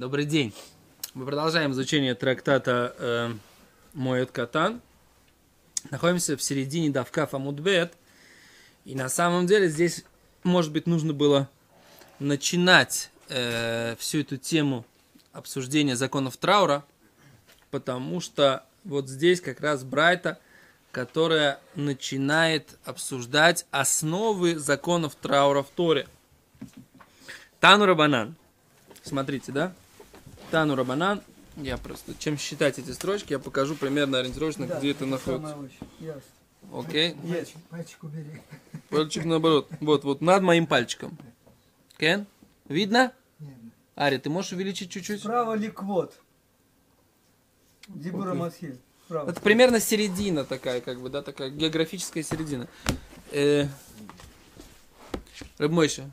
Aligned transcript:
Добрый 0.00 0.24
день. 0.24 0.54
Мы 1.12 1.26
продолжаем 1.26 1.72
изучение 1.72 2.14
трактата 2.14 2.94
э, 2.98 3.34
Моет 3.92 4.30
Катан. 4.30 4.80
Находимся 5.90 6.38
в 6.38 6.42
середине 6.42 6.88
Давка 6.88 7.26
Фамудбет. 7.26 7.92
И 8.86 8.94
на 8.94 9.10
самом 9.10 9.46
деле 9.46 9.68
здесь, 9.68 10.06
может 10.42 10.72
быть, 10.72 10.86
нужно 10.86 11.12
было 11.12 11.50
начинать 12.18 13.10
э, 13.28 13.94
всю 13.98 14.20
эту 14.20 14.38
тему 14.38 14.86
обсуждения 15.34 15.96
законов 15.96 16.38
траура, 16.38 16.82
потому 17.70 18.20
что 18.20 18.64
вот 18.84 19.06
здесь 19.06 19.42
как 19.42 19.60
раз 19.60 19.84
Брайта, 19.84 20.40
которая 20.92 21.60
начинает 21.74 22.78
обсуждать 22.86 23.66
основы 23.70 24.58
законов 24.58 25.14
траура 25.14 25.62
в 25.62 25.68
Торе. 25.68 26.08
Тану 27.60 27.84
Рабанан. 27.84 28.34
Смотрите, 29.02 29.52
да? 29.52 29.74
Тану 30.50 30.74
Рабанан. 30.74 31.22
Я 31.56 31.76
просто, 31.78 32.14
чем 32.18 32.38
считать 32.38 32.78
эти 32.78 32.90
строчки, 32.90 33.32
я 33.32 33.38
покажу 33.38 33.74
примерно 33.74 34.18
ориентировочно, 34.18 34.66
Да, 34.66 34.78
где 34.78 34.92
это 34.92 35.06
находится. 35.06 35.56
Окей? 36.72 37.16
Есть. 37.24 37.54
Пальчик 37.68 38.04
убери. 38.04 38.40
Пальчик 38.88 39.24
наоборот. 39.24 39.68
Вот, 39.80 40.04
вот, 40.04 40.20
над 40.20 40.42
моим 40.42 40.66
пальчиком. 40.66 41.18
Кен? 41.98 42.26
Видно? 42.68 43.12
Нет. 43.38 43.50
Ари, 43.94 44.18
ты 44.18 44.30
можешь 44.30 44.52
увеличить 44.52 44.90
чуть-чуть? 44.90 45.20
Справа 45.20 45.54
ликвот. 45.54 46.14
Дибура 47.88 48.34
Масхиль. 48.34 48.78
Справа. 49.06 49.30
Это 49.30 49.40
примерно 49.40 49.80
середина 49.80 50.44
такая, 50.44 50.80
как 50.80 51.00
бы, 51.00 51.08
да, 51.08 51.22
такая 51.22 51.50
географическая 51.50 52.22
середина. 52.22 52.68
Э, 53.32 53.66
Рыбмойша. 55.58 56.10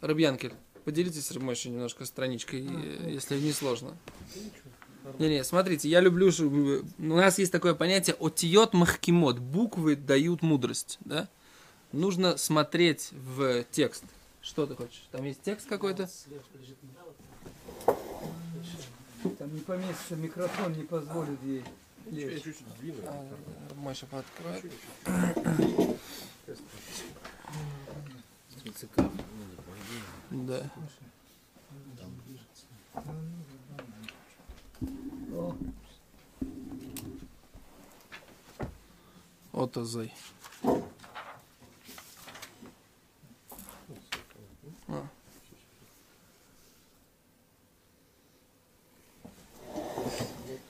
Рыбьянкель. 0.00 0.54
Поделитесь 0.86 1.26
с 1.26 1.32
Рыбмойшей 1.32 1.72
немножко 1.72 2.04
страничкой, 2.04 2.64
э, 2.64 3.10
если 3.10 3.36
не 3.40 3.50
сложно. 3.52 3.96
Не-не, 5.18 5.42
смотрите, 5.42 5.88
я 5.88 5.98
люблю, 6.00 6.30
ш- 6.30 6.44
у 6.44 6.84
нас 6.98 7.40
есть 7.40 7.50
такое 7.50 7.74
понятие 7.74 8.14
отиот 8.20 8.72
махкимот, 8.72 9.40
буквы 9.40 9.96
дают 9.96 10.42
мудрость, 10.42 10.98
да? 11.00 11.28
Нужно 11.90 12.36
смотреть 12.36 13.08
в 13.10 13.64
текст. 13.72 14.04
Что 14.40 14.64
ты 14.64 14.76
хочешь? 14.76 15.08
Там 15.10 15.24
есть 15.24 15.42
текст 15.42 15.66
какой-то? 15.68 16.08
Там 19.38 19.52
не 19.52 19.60
поместится, 19.62 20.14
микрофон 20.14 20.72
не 20.72 20.84
позволит 20.84 21.42
ей 21.42 21.64
лечь. 22.12 22.44
А, 23.06 23.28
Рыбмойша 23.70 24.06
пооткрывает. 28.72 29.12
Да. 30.30 30.70
Отозой. 39.52 40.12
А. 44.88 45.08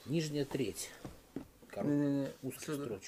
Нижняя 0.06 0.44
треть. 0.44 0.91
Короче, 1.69 1.91
Не-не-не. 1.91 2.28
узких 2.42 2.62
Сюда. 2.64 2.98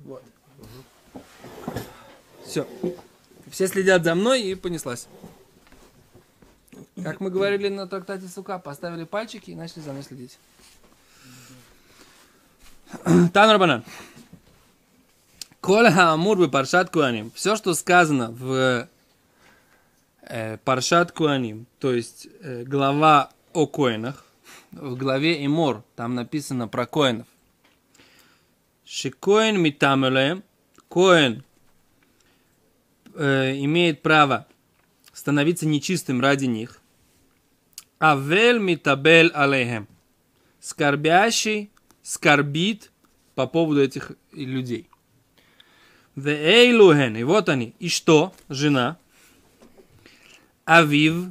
Вот. 0.00 0.22
Все. 2.44 2.66
Все 3.50 3.66
следят 3.66 4.04
за 4.04 4.14
мной 4.14 4.42
и 4.42 4.54
понеслась. 4.54 5.08
Как 7.02 7.20
мы 7.20 7.30
говорили 7.30 7.68
на 7.68 7.86
трактате 7.86 8.28
Сука, 8.28 8.58
поставили 8.58 9.04
пальчики 9.04 9.50
и 9.50 9.54
начали 9.54 9.80
за 9.80 9.92
мной 9.92 10.02
следить. 10.02 10.38
Тан 13.32 13.50
Рабанан. 13.50 13.84
Коля 15.60 16.12
Амур 16.12 16.38
бы 16.38 16.48
Паршат 16.48 16.90
Куаним. 16.90 17.30
Все, 17.34 17.56
что 17.56 17.74
сказано 17.74 18.30
в 18.30 18.88
э, 20.22 20.56
Паршат 20.64 21.12
Куаним, 21.12 21.66
то 21.78 21.92
есть 21.92 22.28
э, 22.40 22.64
глава 22.64 23.30
о 23.52 23.66
коинах, 23.66 24.24
в 24.72 24.96
главе 24.96 25.44
Имор, 25.44 25.82
там 25.96 26.14
написано 26.14 26.68
про 26.68 26.86
коинов. 26.86 27.26
Шикоин 28.92 29.62
митамелем, 29.62 30.42
коин 30.88 31.44
имеет 33.14 34.02
право 34.02 34.48
становиться 35.12 35.64
нечистым 35.64 36.20
ради 36.20 36.46
них. 36.46 36.80
Авель 38.00 38.58
митабель 38.58 39.28
алейхем. 39.28 39.86
Скорбящий 40.58 41.70
скорбит 42.02 42.90
по 43.36 43.46
поводу 43.46 43.80
этих 43.80 44.10
людей. 44.32 44.90
Веэйлухен, 46.16 47.16
и 47.16 47.22
вот 47.22 47.48
они. 47.48 47.76
И 47.78 47.88
что? 47.88 48.34
Жена. 48.48 48.98
Авив, 50.64 51.26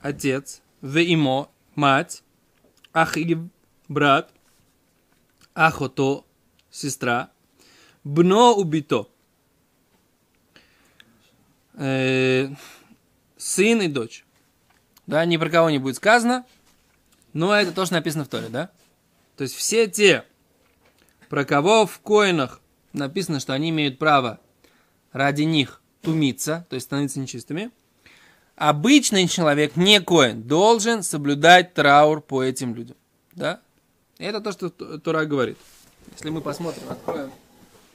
отец. 0.00 0.62
Веимо, 0.80 1.50
мать. 1.74 2.22
Ахив, 2.94 3.40
брат. 3.88 4.32
Ахото, 5.54 6.24
сестра. 6.78 7.30
Бно 8.04 8.54
убито. 8.54 9.08
Э, 11.74 12.48
сын 13.36 13.82
и 13.82 13.88
дочь. 13.88 14.24
Да, 15.06 15.24
ни 15.24 15.36
про 15.36 15.50
кого 15.50 15.70
не 15.70 15.78
будет 15.78 15.96
сказано, 15.96 16.44
но 17.32 17.54
это 17.54 17.72
тоже 17.72 17.92
написано 17.92 18.24
в 18.24 18.28
Торе, 18.28 18.48
да? 18.48 18.70
То 19.36 19.42
есть 19.42 19.54
все 19.54 19.86
те, 19.86 20.24
про 21.28 21.44
кого 21.44 21.86
в 21.86 22.00
коинах 22.00 22.60
написано, 22.92 23.40
что 23.40 23.54
они 23.54 23.70
имеют 23.70 23.98
право 23.98 24.40
ради 25.12 25.42
них 25.42 25.80
тумиться, 26.02 26.66
то 26.68 26.74
есть 26.74 26.86
становиться 26.86 27.20
нечистыми, 27.20 27.70
обычный 28.56 29.28
человек, 29.28 29.76
не 29.76 30.00
коин, 30.00 30.42
должен 30.42 31.02
соблюдать 31.02 31.74
траур 31.74 32.20
по 32.20 32.42
этим 32.42 32.74
людям. 32.74 32.96
Да? 33.32 33.60
Это 34.18 34.40
то, 34.40 34.52
что 34.52 34.68
Тора 34.98 35.24
говорит. 35.24 35.56
Если 36.18 36.30
мы 36.30 36.40
посмотрим, 36.40 36.90
откроем 36.90 37.30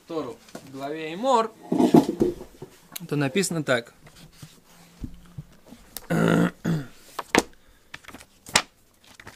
Тору 0.08 0.38
в 0.54 0.72
главе 0.72 1.14
Имор, 1.14 1.52
то 3.10 3.18
написано 3.18 3.66
так. 3.66 3.94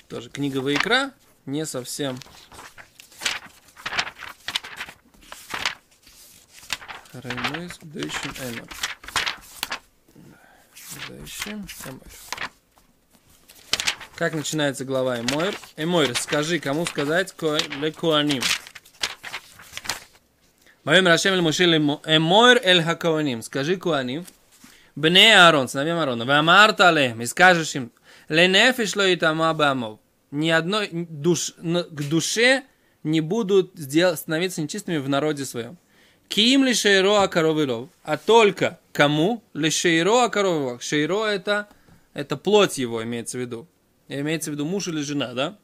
Тоже 0.08 0.30
книга 0.30 0.60
Ваикра, 0.60 1.12
не 1.46 1.66
совсем 1.66 2.18
Реймойс, 7.12 7.80
Дэйшим 7.82 8.32
Эмор. 8.32 8.70
Дэйшим 11.10 11.68
Эмор. 11.88 12.08
Как 14.16 14.34
начинается 14.34 14.86
глава 14.86 15.20
Эмойр? 15.20 15.54
Эмойр, 15.76 16.16
скажи, 16.18 16.60
кому 16.60 16.86
сказать 16.86 17.36
ле 17.42 17.92
Коаним. 17.92 18.44
Моем 20.88 21.06
Рашем 21.06 21.44
Мо- 21.84 22.02
Эмойр 22.06 22.62
эль 22.64 22.82
Хакоаним. 22.82 23.42
Скажи 23.42 23.76
Коаним. 23.76 24.26
Бне 24.96 25.36
Аарон, 25.38 25.68
сыновьям 25.68 26.00
Аарона. 26.00 26.24
Вамарта 26.24 26.88
алехм. 26.88 27.20
И 27.20 27.26
скажешь 27.26 27.76
им. 27.76 27.92
Ленефиш 28.30 28.96
ло 28.96 29.14
итама 29.14 29.54
бамов. 29.54 30.00
Ни 30.32 30.50
одной 30.50 30.88
душ, 30.92 31.56
к 31.58 32.10
душе 32.10 32.64
не 33.04 33.20
будут 33.20 33.74
сдел- 33.76 34.16
становиться 34.16 34.62
нечистыми 34.62 34.96
в 34.96 35.10
народе 35.10 35.44
своем. 35.44 35.78
Ким 36.30 36.64
ли 36.64 36.74
шейро 36.74 37.18
акаровилов, 37.18 37.90
а 38.04 38.16
только 38.16 38.80
кому 38.94 39.44
ли 39.54 39.70
шейро 39.70 40.24
акаровилов. 40.24 40.82
Шейро 40.82 41.26
это, 41.26 41.68
это 42.14 42.38
плоть 42.38 42.78
его 42.78 43.04
имеется 43.04 43.38
в 43.38 43.42
виду. 43.42 43.68
Имеется 44.08 44.52
в 44.52 44.54
виду 44.54 44.64
муж 44.64 44.88
или 44.88 45.02
жена, 45.02 45.34
да? 45.34 45.58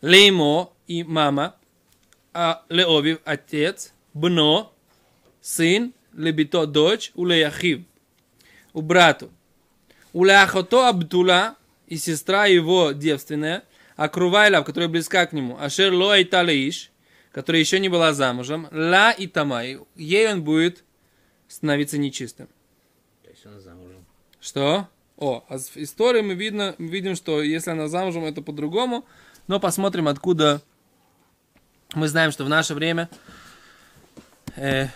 Леймо 0.00 0.70
и 0.86 1.02
мама, 1.02 1.56
а 2.32 2.62
Леовив 2.68 3.18
отец, 3.24 3.94
бно, 4.18 4.72
сын, 5.40 5.92
лебито 6.12 6.66
дочь, 6.66 7.12
у 7.14 7.24
Леяхив, 7.24 7.82
у 8.72 8.82
брату. 8.82 9.30
У 10.12 10.24
Леахото 10.24 10.88
Абдула 10.88 11.56
и 11.86 11.96
сестра 11.96 12.46
его 12.46 12.92
девственная, 12.92 13.62
а 13.96 14.08
Крувайла, 14.08 14.62
которая 14.62 14.88
близка 14.88 15.26
к 15.26 15.32
нему, 15.32 15.58
Ашер 15.58 15.92
Лоай 15.92 16.24
Талаиш, 16.24 16.90
которая 17.32 17.60
еще 17.60 17.78
не 17.78 17.88
была 17.88 18.12
замужем, 18.12 18.68
Ла 18.72 19.12
и 19.12 19.26
Тамай, 19.26 19.78
ей 19.96 20.32
он 20.32 20.42
будет 20.42 20.84
становиться 21.46 21.98
нечистым. 21.98 22.48
То 23.22 23.30
есть 23.30 23.46
она 23.46 23.60
замужем. 23.60 24.04
Что? 24.40 24.88
О, 25.16 25.44
а 25.48 25.58
в 25.58 25.76
истории 25.76 26.20
мы, 26.20 26.34
видно, 26.34 26.74
мы 26.78 26.88
видим, 26.88 27.16
что 27.16 27.42
если 27.42 27.70
она 27.70 27.88
замужем, 27.88 28.24
это 28.24 28.40
по-другому. 28.40 29.04
Но 29.46 29.58
посмотрим, 29.58 30.06
откуда 30.08 30.62
мы 31.94 32.08
знаем, 32.08 32.30
что 32.30 32.44
в 32.44 32.48
наше 32.48 32.74
время 32.74 33.08
э, 34.58 34.88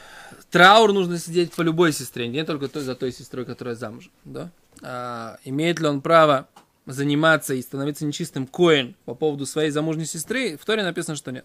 траур 0.50 0.92
нужно 0.92 1.18
сидеть 1.18 1.52
по 1.52 1.62
любой 1.62 1.92
сестре, 1.92 2.28
не 2.28 2.44
только 2.44 2.68
той, 2.68 2.82
за 2.82 2.94
той 2.94 3.12
сестрой, 3.12 3.44
которая 3.44 3.74
замужем, 3.74 4.12
да? 4.24 4.50
А, 4.82 5.38
имеет 5.44 5.80
ли 5.80 5.86
он 5.86 6.00
право 6.00 6.48
заниматься 6.86 7.54
и 7.54 7.62
становиться 7.62 8.04
нечистым 8.04 8.46
коин 8.46 8.94
по 9.04 9.14
поводу 9.14 9.46
своей 9.46 9.70
замужней 9.70 10.06
сестры? 10.06 10.56
В 10.56 10.64
Торе 10.64 10.82
написано, 10.82 11.16
что 11.16 11.32
нет. 11.32 11.44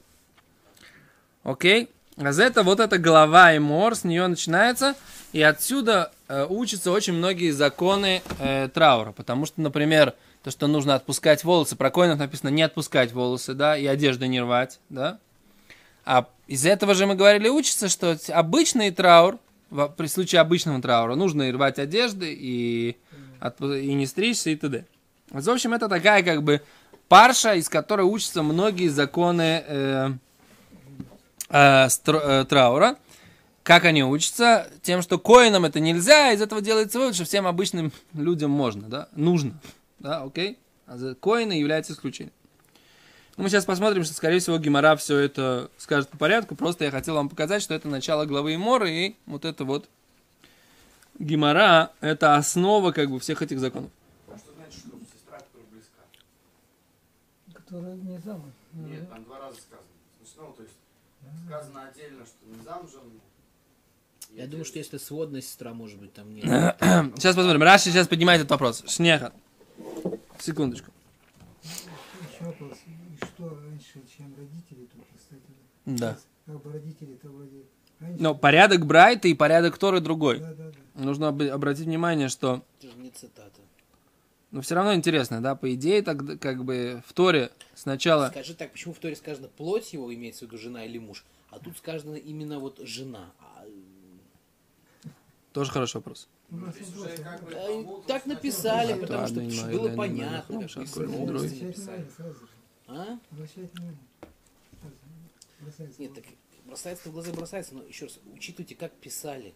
Окей? 1.44 1.90
А 2.18 2.31
за 2.31 2.44
это 2.44 2.64
вот 2.64 2.80
эта 2.80 2.98
глава 2.98 3.54
и 3.54 3.60
мор, 3.60 3.96
с 3.96 4.04
нее 4.04 4.25
начинается, 4.25 4.96
и 5.34 5.42
отсюда 5.42 6.12
э, 6.28 6.46
учатся 6.50 6.92
очень 6.92 7.14
многие 7.14 7.52
законы 7.52 8.24
э, 8.40 8.69
траура, 8.74 9.12
потому 9.12 9.46
что, 9.46 9.62
например, 9.62 10.16
то, 10.42 10.50
что 10.50 10.66
нужно 10.66 10.96
отпускать 10.96 11.44
волосы, 11.44 11.75
про 11.75 11.92
коинов 11.92 12.18
написано 12.18 12.50
не 12.50 12.64
отпускать 12.64 13.14
волосы, 13.14 13.54
да, 13.54 13.78
и 13.78 13.86
одежду 13.86 14.25
не 14.25 14.42
рвать, 14.42 14.80
да. 14.90 15.19
А 16.07 16.25
из 16.48 16.65
этого 16.65 16.94
же 16.94 17.06
мы 17.06 17.15
говорили, 17.15 17.50
учится, 17.50 17.89
что 17.89 18.18
обычный 18.30 18.92
траур, 18.92 19.39
при 19.98 20.07
случае 20.07 20.39
обычного 20.39 20.81
траура, 20.81 21.15
нужно 21.15 21.44
и 21.44 21.51
рвать 21.51 21.80
одежды, 21.80 22.33
и, 22.33 22.95
и 23.62 23.94
не 23.94 24.06
стричься, 24.06 24.50
и 24.50 24.56
т.д. 24.56 24.86
В 25.30 25.50
общем, 25.50 25.74
это 25.74 25.89
такая 25.89 26.24
как 26.24 26.44
бы 26.44 26.62
парша, 27.09 27.56
из 27.56 27.68
которой 27.68 28.04
учатся 28.04 28.42
многие 28.42 28.88
законы 28.88 29.65
э, 29.68 30.09
э, 31.50 31.89
стр- 31.89 32.24
э, 32.24 32.45
траура. 32.45 32.95
Как 33.63 33.83
они 33.83 34.06
учатся? 34.06 34.71
Тем, 34.83 35.01
что 35.01 35.19
коинам 35.19 35.65
это 35.65 35.81
нельзя, 35.81 36.31
из 36.31 36.42
этого 36.42 36.62
делается 36.62 37.00
вывод, 37.00 37.15
что 37.15 37.25
всем 37.25 37.48
обычным 37.48 37.92
людям 38.13 38.50
можно, 38.50 38.83
да, 38.83 39.09
нужно, 39.13 39.59
да, 40.00 40.24
окей? 40.24 40.57
А 40.86 41.15
коины 41.15 41.51
являются 41.51 41.92
исключением. 41.92 42.31
Ну, 43.38 43.44
мы 43.44 43.50
сейчас 43.50 43.66
посмотрим, 43.66 44.04
что, 44.04 44.16
скорее 44.16 44.39
всего, 44.39 44.57
Гимара 44.57 44.95
все 44.95 45.19
это 45.19 45.69
скажет 45.78 46.10
по 46.10 46.18
порядку. 46.18 46.56
Просто 46.56 46.86
я 46.86 46.92
хотел 46.92 47.16
вам 47.16 47.30
показать, 47.30 47.62
что 47.62 47.75
это 47.75 47.88
начало 47.88 48.25
главы 48.25 48.56
Имора, 48.56 48.89
и 48.89 49.16
вот 49.28 49.45
это 49.45 49.63
вот 49.63 49.88
Гимара– 51.19 51.92
это 52.01 52.36
основа 52.36 52.92
как 52.92 53.10
бы 53.10 53.19
всех 53.19 53.42
этих 53.42 53.60
законов. 53.60 53.92
А 54.28 54.38
что 54.38 54.54
значит, 54.56 54.80
что 54.80 54.89
сестра, 55.13 55.38
которая 55.38 55.68
близка? 55.72 56.01
Которая 57.54 57.95
не 57.95 58.18
замуж. 58.19 58.51
Нет, 58.74 59.10
там 59.10 59.24
два 59.24 59.40
раза 59.40 59.57
сказано. 59.57 59.88
Смешно, 60.19 60.54
то 60.56 60.63
есть 60.63 60.75
сказано 61.45 61.88
отдельно, 61.88 62.25
что 62.25 62.38
не 62.45 62.63
замужем. 62.63 63.22
и 64.31 64.38
Я 64.38 64.48
думаю, 64.48 64.66
что 64.66 64.78
если 64.80 64.98
сводная 64.98 65.42
сестра, 65.42 65.74
может 65.74 66.00
быть, 66.00 66.13
там 66.13 66.33
нет. 66.33 66.45
Сейчас 67.16 67.36
посмотрим. 67.36 67.63
Раши 67.63 67.90
сейчас 67.90 68.07
поднимает 68.07 68.42
этот 68.42 68.51
вопрос. 68.51 68.83
Шнеха. 68.88 69.33
Секундочку. 70.40 70.92
Еще 71.63 72.44
вопрос. 72.45 72.78
И 72.86 73.25
что 73.25 73.57
раньше, 73.78 74.02
чем 74.18 74.34
родители 74.36 74.86
тут, 74.86 75.04
кстати? 75.16 75.42
Да. 75.86 76.14
Сейчас 76.14 76.28
Как 76.46 76.62
бы 76.64 76.72
родители-то 76.72 77.30
вроде 77.30 77.64
раньше. 78.00 78.22
Но 78.22 78.36
порядок 78.36 78.86
Брайта 78.86 79.28
и 79.28 79.34
порядок 79.34 79.78
Торы 79.78 80.00
другой. 80.00 80.40
Да, 80.40 80.54
да, 80.54 80.72
да. 80.72 81.04
Нужно 81.04 81.28
об- 81.30 81.42
обратить 81.42 81.86
внимание, 81.86 82.30
что 82.30 82.64
Это 82.80 82.92
же 82.92 82.98
не 82.98 83.12
цитата. 83.12 83.62
Но 84.52 84.62
все 84.62 84.76
равно 84.76 84.94
интересно, 84.96 85.42
да, 85.42 85.56
по 85.56 85.74
идее, 85.74 86.02
так 86.02 86.40
как 86.40 86.64
бы 86.64 87.04
в 87.06 87.14
Торе 87.14 87.52
сначала... 87.76 88.30
Скажи 88.30 88.54
так, 88.54 88.72
почему 88.72 88.94
в 88.94 89.00
Торе 89.00 89.16
сказано 89.16 89.50
плоть 89.50 89.92
его, 89.92 90.14
имеется 90.14 90.46
в 90.46 90.48
виду 90.48 90.58
жена 90.58 90.86
или 90.86 90.98
муж, 90.98 91.26
а 91.50 91.60
тут 91.60 91.78
сказано 91.78 92.16
именно 92.16 92.60
вот 92.60 92.80
жена. 92.80 93.34
А, 93.40 93.66
Тоже 95.52 95.70
хороший 95.72 95.98
вопрос. 95.98 96.30
У 96.50 96.56
нас 96.56 96.74
То 96.76 96.80
есть 96.80 96.96
вопрос, 96.96 97.14
уже 97.14 97.24
как 97.24 97.44
бы 97.44 97.54
а, 97.54 98.08
так 98.08 98.26
написали, 98.26 99.00
потому 99.00 99.28
что 99.28 99.44
Илья, 99.46 99.66
было 99.66 99.88
Илья, 99.88 99.98
понятно, 99.98 100.62
как 100.62 100.76
написали. 100.78 102.08
А? 102.88 103.19
Бросается 105.60 106.01
Нет, 106.01 106.13
так 106.13 106.24
бросается 106.66 107.10
в 107.10 107.13
глаза, 107.13 107.31
бросается, 107.34 107.75
но 107.75 107.84
еще 107.84 108.06
раз, 108.06 108.19
учитывайте, 108.34 108.75
как 108.75 108.94
писали. 108.94 109.54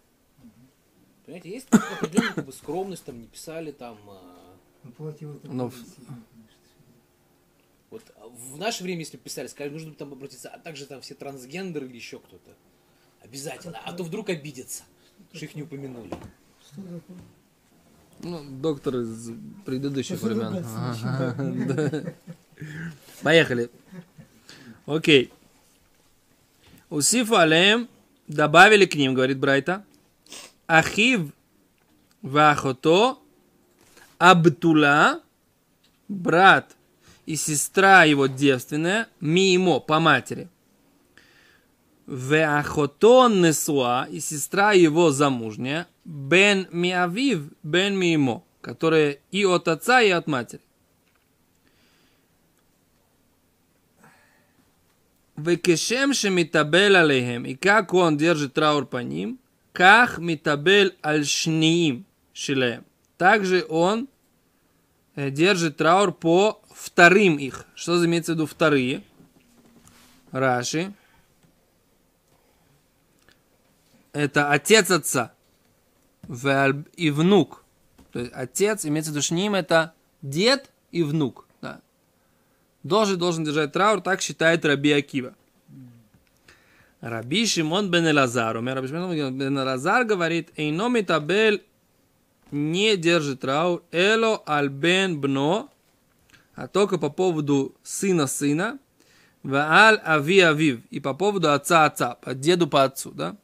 Понимаете, 1.25 1.49
есть 1.49 1.67
определенная 1.69 2.33
как 2.33 2.45
бы, 2.45 2.53
скромность, 2.53 3.03
там 3.03 3.19
не 3.21 3.27
писали 3.27 3.71
там. 3.71 3.97
а, 4.07 4.55
Ну, 4.83 4.91
Но 5.43 5.69
в-. 5.69 5.75
Вот 7.91 8.03
а 8.15 8.27
в 8.27 8.57
наше 8.57 8.83
время, 8.83 8.99
если 8.99 9.17
бы 9.17 9.23
писали, 9.23 9.47
сказали, 9.47 9.71
нужно 9.71 9.93
там 9.93 10.13
обратиться, 10.13 10.49
а 10.49 10.57
также 10.57 10.85
там 10.85 11.01
все 11.01 11.13
трансгендеры 11.13 11.87
или 11.87 11.95
еще 11.95 12.19
кто-то. 12.19 12.55
Обязательно. 13.21 13.77
А 13.83 13.93
то 13.93 14.03
вдруг 14.03 14.29
обидятся, 14.29 14.83
что 15.33 15.45
их 15.45 15.55
не 15.55 15.63
упомянули. 15.63 16.09
Что 16.09 16.81
такое? 16.81 17.17
Ну, 18.23 18.43
доктор 18.61 18.97
из 18.97 19.31
предыдущих 19.65 20.21
времен. 20.21 20.63
Поехали. 23.21 23.69
Окей. 24.85 25.31
Усифу 26.89 27.35
алеем, 27.35 27.87
добавили 28.27 28.85
к 28.85 28.95
ним, 28.95 29.13
говорит 29.13 29.39
Брайта, 29.39 29.85
Ахив 30.67 31.31
вахото 32.21 33.17
Абтула, 34.17 35.21
брат 36.07 36.75
и 37.25 37.35
сестра 37.35 38.03
его 38.03 38.27
девственная, 38.27 39.07
мимо, 39.19 39.79
по 39.79 39.99
матери. 39.99 40.49
Веахото 42.07 43.29
несуа, 43.29 44.07
и 44.11 44.19
сестра 44.19 44.73
его 44.73 45.11
замужняя, 45.11 45.87
бен 46.03 46.67
миавив, 46.71 47.51
бен 47.63 47.97
мимо, 47.97 48.43
которая 48.61 49.17
и 49.31 49.45
от 49.45 49.67
отца, 49.67 50.01
и 50.01 50.09
от 50.09 50.27
матери. 50.27 50.61
Векешем 55.43 56.13
шемитабель 56.13 56.97
алейхем, 56.97 57.45
и 57.45 57.55
как 57.55 57.93
он 57.93 58.17
держит 58.17 58.53
траур 58.53 58.85
по 58.85 58.97
ним, 58.97 59.39
как 59.71 60.17
митабель 60.17 60.95
аль 61.03 61.25
шниим 61.25 62.05
шилеем. 62.33 62.85
Также 63.17 63.65
он 63.69 64.07
э, 65.15 65.29
держит 65.29 65.77
траур 65.77 66.11
по 66.11 66.61
вторым 66.73 67.37
их. 67.37 67.65
Что 67.75 68.03
имеется 68.05 68.33
в 68.33 68.35
виду 68.35 68.45
вторые? 68.45 69.03
Раши. 70.31 70.93
Это 74.13 74.51
отец 74.51 74.91
отца 74.91 75.33
и 76.95 77.09
внук. 77.09 77.63
То 78.11 78.19
есть 78.19 78.31
отец, 78.33 78.85
имеется 78.85 79.11
в 79.11 79.13
виду 79.13 79.23
шним, 79.23 79.55
это 79.55 79.93
дед 80.21 80.69
и 80.91 81.03
внук. 81.03 81.47
Должен, 82.83 83.17
должен 83.17 83.43
держать 83.43 83.71
траур, 83.71 84.01
так 84.01 84.21
считает 84.21 84.65
Раби 84.65 84.91
Акива. 84.91 85.35
Раби 86.99 87.45
Шимон 87.45 87.89
бен 87.89 88.07
Элазар, 88.07 88.57
умер 88.57 88.75
Раби 88.75 88.87
Шимон 88.87 89.37
бен 89.37 89.57
Элазар 89.57 90.05
говорит, 90.05 90.49
Эйно 90.55 91.03
табель 91.03 91.63
не 92.51 92.97
держит 92.97 93.41
траур, 93.41 93.83
эло 93.91 94.43
аль 94.47 94.69
бен 94.69 95.19
бно, 95.19 95.69
а 96.55 96.67
только 96.67 96.97
по 96.97 97.09
поводу 97.09 97.73
сына 97.81 98.27
сына, 98.27 98.77
вааль 99.43 99.99
ави 100.03 100.39
авив, 100.39 100.81
и 100.89 100.99
по 100.99 101.13
поводу 101.13 101.51
отца 101.51 101.85
отца, 101.85 102.15
по 102.15 102.33
деду 102.33 102.67
по 102.67 102.83
отцу, 102.83 103.11
да? 103.11 103.35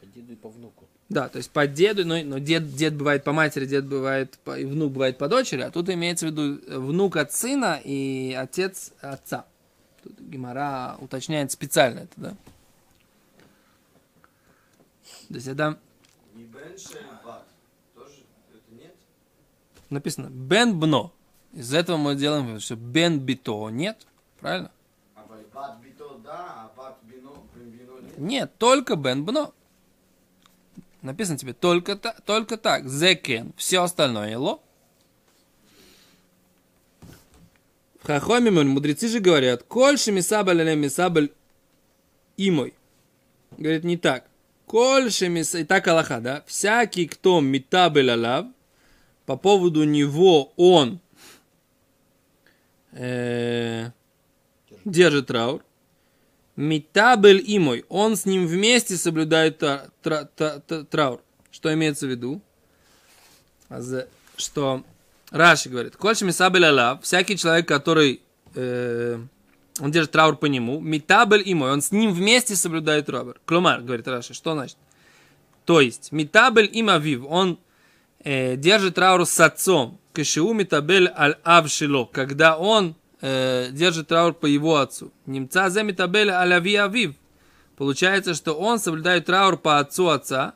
По 0.00 0.06
деду 0.06 0.32
и 0.32 0.36
по 0.36 0.48
внуку. 0.48 0.83
Да, 1.14 1.28
то 1.28 1.38
есть 1.38 1.52
по 1.52 1.68
деду, 1.68 2.04
но, 2.04 2.20
но 2.24 2.38
дед, 2.38 2.74
дед 2.74 2.96
бывает 2.96 3.22
по 3.22 3.32
матери, 3.32 3.66
дед 3.66 3.86
бывает 3.86 4.36
по, 4.42 4.58
и 4.58 4.64
внук 4.64 4.94
бывает 4.94 5.16
по 5.16 5.28
дочери, 5.28 5.60
а 5.60 5.70
тут 5.70 5.88
имеется 5.88 6.26
в 6.26 6.30
виду 6.32 6.60
э, 6.66 6.76
внук 6.76 7.16
от 7.16 7.32
сына 7.32 7.80
и 7.84 8.36
отец 8.36 8.90
отца. 9.00 9.46
Тут 10.02 10.18
Гимара 10.18 10.96
уточняет 10.98 11.52
специально 11.52 12.00
это, 12.00 12.12
да? 12.16 12.30
То 15.28 15.34
есть 15.34 15.46
это 15.46 15.78
И 16.34 16.38
Бен 16.38 16.76
Шель 16.76 17.06
Бат. 17.24 17.44
Тоже 17.94 18.16
это 18.52 18.74
нет? 18.74 18.96
написано 19.90 20.30
бен 20.30 20.80
бно. 20.80 21.12
Из 21.52 21.72
этого 21.72 21.96
мы 21.96 22.16
делаем 22.16 22.58
что 22.58 22.74
бен 22.74 23.20
бито 23.20 23.70
нет, 23.70 24.04
правильно? 24.40 24.72
А 25.14 25.20
Бат 25.54 25.78
Бито 25.80 26.18
да, 26.24 26.54
а 26.56 26.72
Бат 26.76 26.98
Бино, 27.04 27.30
Бен 27.54 27.70
Бино 27.70 28.00
нет? 28.00 28.18
Нет, 28.18 28.58
только 28.58 28.96
бен 28.96 29.24
бно. 29.24 29.54
Написано 31.04 31.36
тебе 31.36 31.52
только, 31.52 31.96
та- 31.96 32.16
только 32.24 32.56
так. 32.56 32.88
Зекен. 32.88 33.52
Все 33.58 33.82
остальное 33.82 34.38
ло. 34.38 34.62
В 38.00 38.06
Хахоме 38.06 38.50
мудрецы 38.50 39.08
же 39.08 39.20
говорят, 39.20 39.64
кольши 39.64 40.12
мисабаль 40.12 40.62
але 40.62 40.74
мисабаль 40.76 41.30
имой. 42.38 42.72
Говорит, 43.58 43.84
не 43.84 43.98
так. 43.98 44.24
Кольши 44.66 45.28
мис... 45.28 45.54
И 45.54 45.64
так 45.64 45.86
Аллаха, 45.86 46.20
да? 46.20 46.42
Всякий, 46.46 47.06
кто 47.06 47.42
митабель 47.42 48.10
алав, 48.10 48.46
по 49.26 49.36
поводу 49.36 49.84
него 49.84 50.54
он 50.56 51.00
э, 52.92 53.90
держит 54.86 55.26
траур, 55.26 55.62
Митабель 56.56 57.42
и 57.44 57.58
мой. 57.58 57.84
Он 57.88 58.16
с 58.16 58.26
ним 58.26 58.46
вместе 58.46 58.96
соблюдает 58.96 59.58
та- 59.58 59.86
тра- 60.02 60.28
та- 60.36 60.60
та- 60.60 60.84
траур. 60.84 61.20
Что 61.50 61.72
имеется 61.72 62.06
в 62.06 62.10
виду? 62.10 62.40
А 63.68 63.80
Что 64.36 64.84
Раши 65.30 65.68
говорит. 65.68 65.96
Кольши 65.96 66.24
мисабель 66.24 66.64
алав. 66.64 67.02
Всякий 67.02 67.36
человек, 67.36 67.66
который 67.66 68.20
э, 68.54 69.18
он 69.80 69.90
держит 69.90 70.12
траур 70.12 70.36
по 70.36 70.46
нему. 70.46 70.80
Митабель 70.80 71.42
и 71.44 71.54
мой. 71.54 71.72
Он 71.72 71.80
с 71.80 71.90
ним 71.90 72.12
вместе 72.12 72.54
соблюдает 72.54 73.06
траур. 73.06 73.40
Клумар, 73.44 73.80
говорит 73.80 74.06
Раши. 74.06 74.34
Что 74.34 74.52
значит? 74.52 74.76
То 75.64 75.80
есть, 75.80 76.12
Митабель 76.12 76.68
им 76.72 76.88
Авив, 76.88 77.24
он 77.28 77.58
э, 78.22 78.56
держит 78.56 78.94
траур 78.94 79.26
с 79.26 79.40
отцом. 79.40 79.98
Кашиу 80.12 80.52
Митабель 80.52 81.10
аль 81.16 81.36
Авшило, 81.42 82.04
когда 82.04 82.56
он 82.56 82.94
э, 83.24 83.70
держит 83.72 84.08
траур 84.08 84.34
по 84.34 84.46
его 84.46 84.76
отцу. 84.76 85.10
Немца 85.24 85.70
за 85.70 85.82
Митабель 85.82 86.30
аль 86.30 86.52
Ави 86.52 86.74
Авив. 86.74 87.14
Получается, 87.76 88.34
что 88.34 88.52
он 88.52 88.78
соблюдает 88.78 89.24
траур 89.24 89.56
по 89.56 89.78
отцу 89.78 90.08
отца. 90.08 90.54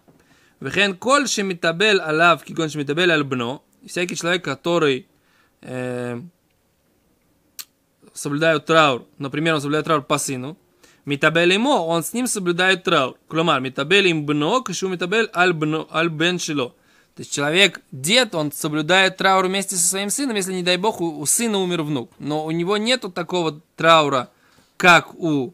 Вехен 0.60 0.96
коль 0.96 1.26
шемитабель 1.28 1.98
алав, 1.98 2.44
кигон 2.44 2.68
шемитабель 2.68 3.10
аль 3.10 3.25
бно. 3.25 3.62
Всякий 3.87 4.16
человек, 4.16 4.44
который 4.44 5.06
э, 5.62 6.20
соблюдает 8.12 8.66
траур, 8.66 9.06
например, 9.16 9.54
он 9.54 9.60
соблюдает 9.60 9.87
траур 9.87 10.02
по 10.02 10.18
сыну, 10.18 10.58
Митабель 11.06 11.54
ему, 11.54 11.70
он 11.70 12.02
с 12.02 12.12
ним 12.12 12.26
соблюдает 12.26 12.84
траур. 12.84 13.16
Кломар, 13.28 13.62
митабель 13.62 14.08
им 14.08 14.26
бно, 14.26 14.60
кашу 14.60 14.88
митабель 14.88 15.30
аль, 15.34 15.54
бно, 15.54 15.88
аль. 15.90 16.10
То 17.18 17.22
есть 17.22 17.32
человек, 17.32 17.80
дед, 17.90 18.37
он 18.37 18.52
соблюдает 18.52 19.16
траур 19.16 19.46
вместе 19.46 19.75
со 19.75 19.88
своим 19.88 20.08
сыном, 20.08 20.37
если, 20.37 20.52
не 20.52 20.62
дай 20.62 20.76
бог, 20.76 21.00
у, 21.00 21.18
у 21.18 21.26
сына 21.26 21.58
умер 21.58 21.82
внук. 21.82 22.12
Но 22.20 22.44
у 22.44 22.52
него 22.52 22.76
нету 22.76 23.10
такого 23.10 23.60
траура, 23.75 24.30
как 24.76 25.16
у, 25.16 25.52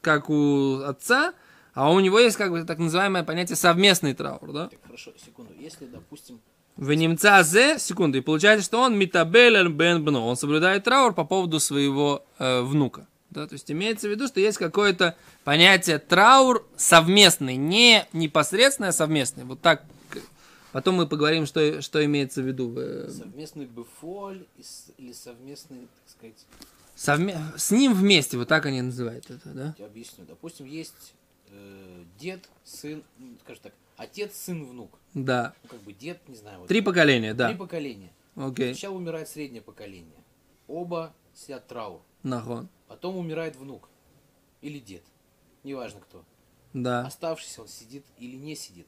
как 0.00 0.28
у 0.30 0.80
отца, 0.80 1.32
а 1.74 1.92
у 1.92 2.00
него 2.00 2.18
есть 2.18 2.36
как 2.36 2.50
бы 2.50 2.64
так 2.64 2.78
называемое 2.78 3.22
понятие 3.22 3.54
совместный 3.54 4.14
траур, 4.14 4.50
да? 4.52 4.66
Так, 4.66 4.80
хорошо, 4.84 5.12
секунду. 5.24 5.54
Если, 5.60 5.86
допустим, 5.86 6.40
В 6.76 6.92
немца 6.92 7.40
зе, 7.44 7.78
секунду, 7.78 8.18
и 8.18 8.20
получается, 8.20 8.64
что 8.64 8.80
он 8.80 8.98
митабель 8.98 9.54
аль 9.54 9.68
бен 9.68 10.04
бно, 10.04 10.26
он 10.26 10.34
соблюдает 10.34 10.82
траур 10.82 11.14
по 11.14 11.22
поводу 11.22 11.60
своего 11.60 12.24
э, 12.40 12.62
внука. 12.62 13.06
Да, 13.30 13.46
то 13.46 13.52
есть 13.52 13.70
имеется 13.70 14.08
в 14.08 14.10
виду, 14.10 14.26
что 14.26 14.40
есть 14.40 14.58
какое-то 14.58 15.14
понятие 15.44 16.00
траур 16.00 16.66
совместный, 16.76 17.54
не 17.54 18.08
непосредственно 18.12 18.88
а 18.88 18.92
совместный. 18.92 19.44
Вот 19.44 19.60
так. 19.60 19.84
Потом 20.72 20.96
мы 20.96 21.06
поговорим, 21.06 21.46
что, 21.46 21.82
что 21.82 22.04
имеется 22.04 22.42
в 22.42 22.46
виду. 22.46 22.74
э, 22.78 23.08
совместный 23.10 23.66
бефоль 23.66 24.46
или 24.96 25.12
совместный, 25.12 25.80
так 25.80 26.08
сказать, 26.08 26.46
совме- 26.96 27.58
С 27.58 27.70
ним 27.70 27.94
вместе, 27.94 28.38
вот 28.38 28.48
так 28.48 28.66
они 28.66 28.80
называют 28.82 29.30
это, 29.30 29.50
да? 29.50 29.74
я 29.78 29.86
объясню. 29.86 30.24
Допустим, 30.24 30.66
есть 30.66 31.14
э, 31.50 32.04
дед, 32.18 32.48
сын, 32.64 33.02
ну, 33.18 33.36
скажем 33.44 33.62
так, 33.64 33.72
отец, 33.96 34.34
сын, 34.34 34.64
внук. 34.64 34.98
Да. 35.14 35.54
Ну, 35.62 35.68
как 35.68 35.80
бы 35.82 35.92
дед, 35.92 36.26
не 36.28 36.36
знаю. 36.36 36.60
Вот, 36.60 36.68
Три 36.68 36.80
поколения, 36.80 37.34
да. 37.34 37.48
Три 37.48 37.58
поколения. 37.58 38.12
Окей. 38.34 38.72
Сначала 38.74 38.96
умирает 38.96 39.28
среднее 39.28 39.60
поколение. 39.60 40.24
Оба 40.68 41.12
сидят 41.34 41.66
траур. 41.68 42.00
Нахон. 42.22 42.68
Потом 42.88 43.16
умирает 43.18 43.56
внук. 43.56 43.90
Или 44.62 44.78
дед. 44.78 45.02
Неважно 45.64 46.00
кто. 46.00 46.24
Да. 46.72 47.04
Оставшийся 47.06 47.60
он 47.60 47.68
сидит 47.68 48.06
или 48.16 48.36
не 48.36 48.54
сидит. 48.56 48.86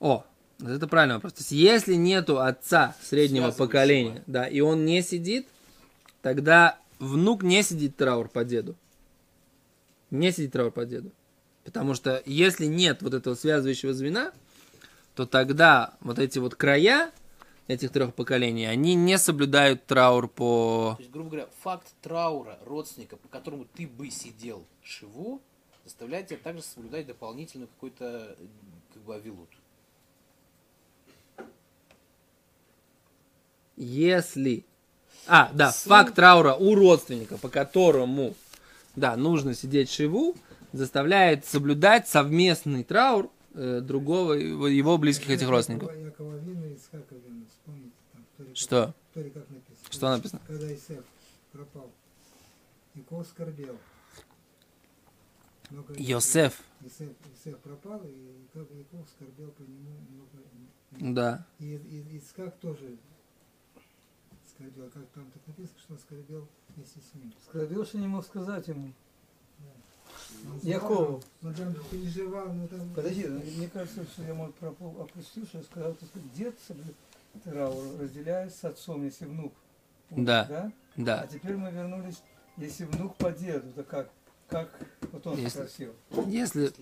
О, 0.00 0.24
это 0.70 0.86
правильный 0.86 1.16
вопрос. 1.16 1.34
То 1.34 1.40
есть, 1.40 1.52
если 1.52 1.94
нету 1.94 2.40
отца 2.40 2.94
среднего 3.02 3.50
поколения, 3.50 4.22
да, 4.26 4.46
и 4.46 4.60
он 4.60 4.84
не 4.84 5.02
сидит, 5.02 5.48
тогда 6.20 6.78
внук 6.98 7.42
не 7.42 7.62
сидит 7.62 7.96
траур 7.96 8.28
по 8.28 8.44
деду. 8.44 8.76
Не 10.10 10.30
сидит 10.30 10.52
траур 10.52 10.70
по 10.70 10.84
деду. 10.84 11.10
Потому 11.64 11.94
что 11.94 12.22
если 12.26 12.66
нет 12.66 13.02
вот 13.02 13.14
этого 13.14 13.34
связывающего 13.34 13.92
звена, 13.92 14.32
то 15.14 15.26
тогда 15.26 15.94
вот 16.00 16.18
эти 16.18 16.38
вот 16.38 16.54
края 16.54 17.12
этих 17.68 17.92
трех 17.92 18.14
поколений, 18.14 18.66
они 18.66 18.94
не 18.94 19.18
соблюдают 19.18 19.86
траур 19.86 20.28
по... 20.28 20.94
То 20.96 21.02
есть, 21.02 21.12
грубо 21.12 21.30
говоря, 21.30 21.48
факт 21.60 21.94
траура 22.02 22.58
родственника, 22.66 23.16
по 23.16 23.28
которому 23.28 23.66
ты 23.72 23.86
бы 23.86 24.10
сидел 24.10 24.66
шиву, 24.82 25.40
заставляет 25.84 26.28
тебя 26.28 26.38
также 26.42 26.62
соблюдать 26.62 27.06
дополнительную 27.06 27.68
какой-то 27.68 28.36
э, 28.38 28.46
как 28.92 29.02
бы 29.02 29.14
авилут. 29.14 29.48
Если... 33.82 34.64
А, 35.26 35.50
да, 35.52 35.70
Сын- 35.70 35.88
факт 35.88 36.14
траура 36.14 36.54
у 36.54 36.74
родственника, 36.74 37.36
по 37.36 37.48
которому, 37.48 38.34
да, 38.96 39.16
нужно 39.16 39.54
сидеть 39.54 39.90
шиву, 39.90 40.36
заставляет 40.72 41.44
соблюдать 41.44 42.08
совместный 42.08 42.84
траур 42.84 43.30
э, 43.54 43.80
другого, 43.80 44.34
его, 44.34 44.68
его 44.68 44.98
близких 44.98 45.30
этих 45.30 45.48
родственников. 45.48 45.90
Что? 48.54 48.94
Что 49.90 50.08
написано? 50.10 50.40
Когда 50.46 50.72
Исеф 50.74 51.04
пропал. 51.52 51.90
Яков 52.94 53.26
скорбел. 53.26 53.78
Много- 55.70 55.94
Йосеф, 55.96 56.60
Исеф, 56.84 57.08
Исеф 57.34 57.58
пропал, 57.58 58.02
и 58.04 58.48
Яков 58.54 59.08
скорбел 59.16 59.50
по 59.52 59.62
нему 59.62 59.90
много. 60.10 61.14
да. 61.14 61.46
И, 61.58 61.74
и 61.74 62.18
Исхак 62.18 62.58
тоже 62.58 62.96
скорбел, 64.62 64.90
как 64.90 65.06
там 65.14 65.24
так 65.32 65.42
написано, 65.46 65.78
что 65.78 66.14
он 66.36 66.48
вместе 66.76 67.00
с 67.00 67.14
ним. 67.14 67.32
Скорбел, 67.48 67.84
что 67.86 67.98
не 67.98 68.06
мог 68.06 68.24
сказать 68.24 68.68
ему. 68.68 68.92
Он 70.46 70.58
Якову. 70.62 71.20
Ну 71.40 71.54
там 71.54 71.74
переживал, 71.90 72.52
ну 72.52 72.68
там... 72.68 72.80
Подожди, 72.94 73.26
ну, 73.26 73.40
мне 73.56 73.68
кажется, 73.68 74.04
что 74.04 74.22
я 74.22 74.34
мой 74.34 74.52
пропу- 74.60 75.00
опустил, 75.00 75.46
что 75.46 75.58
я 75.58 75.64
сказал, 75.64 75.94
что 75.94 76.18
дед 76.34 76.54
траур 77.44 78.00
разделяет 78.00 78.54
с 78.54 78.64
отцом, 78.64 79.04
если 79.04 79.24
внук. 79.24 79.52
умер, 80.10 80.26
Да. 80.26 80.44
да? 80.44 80.72
Да. 80.96 81.20
А 81.22 81.26
теперь 81.26 81.56
мы 81.56 81.70
вернулись, 81.70 82.22
если 82.56 82.84
внук 82.84 83.16
по 83.16 83.30
деду, 83.32 83.72
то 83.74 83.82
как? 83.84 84.10
Как 84.48 84.68
вот 85.12 85.26
он 85.26 85.38
Если- 85.38 85.48
спросил. 85.48 85.92
Если, 86.26 86.72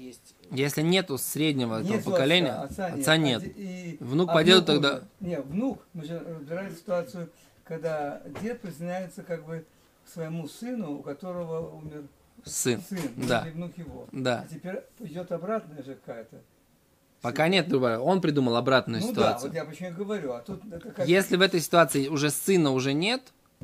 Если 0.51 0.83
нету 0.83 1.19
среднего 1.19 1.81
этого 1.81 1.93
Нету 1.99 2.11
поколения, 2.11 2.53
отца, 2.53 2.87
отца, 2.87 3.17
нет. 3.17 3.43
А 3.43 3.47
де- 3.47 3.51
и- 3.53 3.97
Внук 4.03 4.31
а 4.31 4.33
по 4.35 4.43
деду 4.43 4.65
тогда-. 4.65 5.05
Не, 5.21 5.41
внук, 5.41 5.85
мы 5.93 6.05
же 6.05 6.19
разбирали 6.19 6.75
ситуацию, 6.75 7.31
когда 7.71 8.21
дед 8.43 8.61
присоединяется 8.61 9.23
как 9.23 9.47
бы 9.47 9.65
к 10.05 10.09
своему 10.13 10.49
сыну, 10.49 10.99
у 10.99 11.03
которого 11.03 11.71
умер 11.77 12.03
Сын. 12.45 12.83
сын, 12.89 12.99
Да. 13.17 13.43
или 13.47 13.53
внук 13.53 13.79
его. 13.79 14.09
Да. 14.11 14.45
А 14.45 14.53
теперь 14.53 14.81
идет 14.99 15.31
обратная 15.31 15.81
же 15.85 15.95
какая-то. 15.95 16.39
Пока 17.23 17.47
нет, 17.47 17.69
другая. 17.69 17.99
Он 18.01 18.21
придумал 18.21 18.57
обратную 18.57 19.01
Ну 19.03 19.09
да, 19.09 19.13
ситуацию. 19.13 19.51
вот 19.51 19.57
я 19.57 19.65
почему 19.65 19.91
говорю. 19.93 20.33
А 20.33 20.41
тут 20.41 20.63
как... 20.97 21.07
Если 21.07 21.37
в 21.37 21.43
этой 21.43 21.61
ситуации 21.61 22.09
уже 22.09 22.31
сына 22.31 22.73
уже 22.73 22.93
нет, 22.93 23.23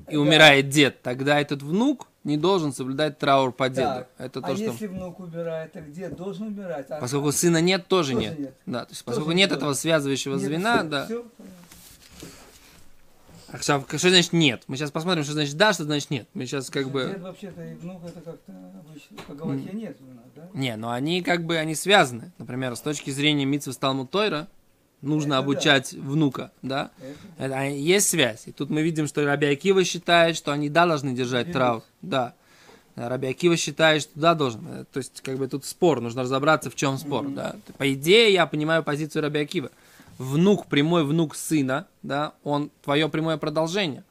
и 0.09 0.15
Да. 0.15 0.21
умирает 0.21 0.69
дед, 0.69 1.03
тогда 1.03 1.41
этот 1.41 1.63
внук 1.63 2.07
не 2.23 2.37
должен 2.37 2.73
соблюдать 2.73 3.19
траур 3.19 3.51
по 3.51 3.69
деду. 3.69 3.89
Так, 3.89 4.09
Это 4.19 4.39
а 4.41 4.43
то, 4.43 4.55
что... 4.57 4.65
если 4.67 4.87
внук 4.87 5.19
умирает, 5.19 5.73
так 5.73 5.91
дед 5.91 6.15
должен 6.17 6.49
умирать? 6.49 6.87
А- 6.91 7.01
Поскольку 7.01 7.33
сына 7.33 7.61
нет, 7.61 7.89
тоже, 7.89 8.13
Тоже 8.13 8.25
нет. 8.25 8.39
нет. 8.39 8.55
Да, 8.67 8.85
то 8.85 8.93
есть, 8.93 9.05
поскольку 9.05 9.31
Тоже 9.31 9.39
нет 9.39 9.51
нет. 9.51 9.59
этого 9.59 9.73
связывающего 9.73 10.35
Нет, 10.35 10.43
звена, 10.43 10.79
всё, 10.81 10.89
да. 10.89 11.05
всё. 11.07 11.25
А 13.53 13.59
что, 13.59 13.85
что 13.89 14.11
значит 14.11 14.33
нет? 14.33 14.65
Мы 14.67 14.77
сейчас 14.77 14.91
посмотрим, 14.91 15.23
что 15.25 15.33
значит 15.33 15.57
да, 15.57 15.73
что 15.73 15.85
значит 15.85 16.11
нет. 16.11 16.27
Мы 16.35 16.47
сейчас 16.47 16.69
как 16.69 16.85
Дед 16.85 16.93
бы... 16.93 17.17
вообще-то 17.21 17.65
и 17.65 17.75
внук 17.75 18.03
это 18.05 18.21
как-то 18.21 18.53
обычно 18.87 19.17
по 19.27 19.35
головке 19.35 19.71
нет 19.73 19.97
у 20.01 20.15
нас, 20.15 20.25
да? 20.35 20.49
Не, 20.53 20.77
но 20.77 20.91
они 20.91 21.23
как 21.23 21.45
бы, 21.45 21.57
они 21.57 21.75
связаны. 21.75 22.33
Например, 22.39 22.75
с 22.75 22.81
точки 22.81 23.11
зрения 23.11 23.45
Митсва 23.45 23.73
Талмуд 23.75 24.11
Тойра, 24.11 24.49
нужно 25.01 25.35
Это 25.35 25.43
да. 25.43 25.45
обучать 25.45 25.93
внука, 25.93 26.51
да? 26.63 26.91
Это- 26.99 27.45
Это, 27.45 27.59
а, 27.61 27.63
есть 27.65 28.09
связь. 28.09 28.43
И 28.47 28.53
тут 28.53 28.71
мы 28.71 28.83
видим, 28.83 29.07
что 29.07 29.25
Раби 29.25 29.47
Акива 29.47 29.85
считает, 29.85 30.37
что 30.37 30.53
они 30.53 30.69
да 30.69 30.87
должны 30.87 31.15
держать 31.15 31.53
траур. 31.53 31.83
Да. 32.03 32.35
Раби 32.97 33.29
Акива 33.29 33.57
считает, 33.57 34.03
что 34.03 34.13
да, 34.15 34.35
должен. 34.35 34.67
Э, 34.69 34.85
То 34.91 34.99
есть, 34.99 35.21
как 35.21 35.37
бы 35.37 35.47
тут 35.49 35.67
спор, 35.67 36.01
нужно 36.01 36.23
разобраться, 36.23 36.71
в 36.71 36.75
чем 36.75 36.97
спор, 36.97 37.29
да. 37.29 37.55
По 37.77 37.93
идее, 37.93 38.33
я 38.33 38.47
понимаю 38.47 38.83
позицию 38.83 39.23
Раби 39.23 39.39
Акива. 39.39 39.71
Внук, 40.19 40.67
прямой 40.67 41.05
внук 41.05 41.35
сына, 41.35 41.87
да, 42.03 42.33
он 42.43 42.71
твое 42.83 43.09
прямое 43.09 43.37
продолжение. 43.37 44.03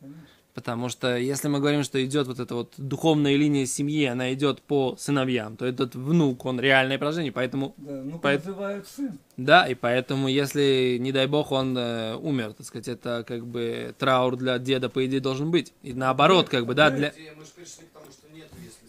Ну. 0.00 0.08
Потому 0.52 0.88
что 0.88 1.16
если 1.16 1.48
мы 1.48 1.58
говорим, 1.58 1.82
что 1.82 2.04
идет 2.04 2.26
вот 2.26 2.38
эта 2.38 2.54
вот 2.54 2.74
духовная 2.76 3.34
линия 3.34 3.66
семьи, 3.66 4.04
она 4.04 4.32
идет 4.34 4.62
по 4.62 4.94
сыновьям, 4.98 5.56
то 5.56 5.64
этот 5.66 5.94
внук, 5.96 6.44
он 6.44 6.60
реальное 6.60 6.96
продолжение. 6.98 7.32
Поэтому 7.32 7.74
Да, 7.78 8.02
ну 8.04 8.18
Поэт- 8.18 8.44
называют 8.44 8.86
сын. 8.86 9.18
да, 9.36 9.66
и 9.66 9.74
поэтому, 9.74 10.28
если, 10.28 10.98
не 11.00 11.10
дай 11.12 11.26
бог, 11.26 11.50
он 11.50 11.76
э, 11.76 12.14
умер, 12.16 12.52
так 12.52 12.66
сказать, 12.66 12.88
это 12.88 13.24
как 13.26 13.46
бы 13.46 13.94
траур 13.98 14.36
для 14.36 14.58
деда, 14.58 14.88
по 14.88 15.04
идее, 15.06 15.20
должен 15.20 15.50
быть. 15.50 15.72
И 15.82 15.92
наоборот, 15.92 16.48
как 16.48 16.66
бы, 16.66 16.74
да, 16.74 16.90
для... 16.90 17.12
Мы 17.36 17.44
же 17.44 17.50
пришли 17.56 17.86
к 17.86 17.90
тому, 17.90 18.06
что 18.12 18.28
нету, 18.36 18.54
если. 18.62 18.83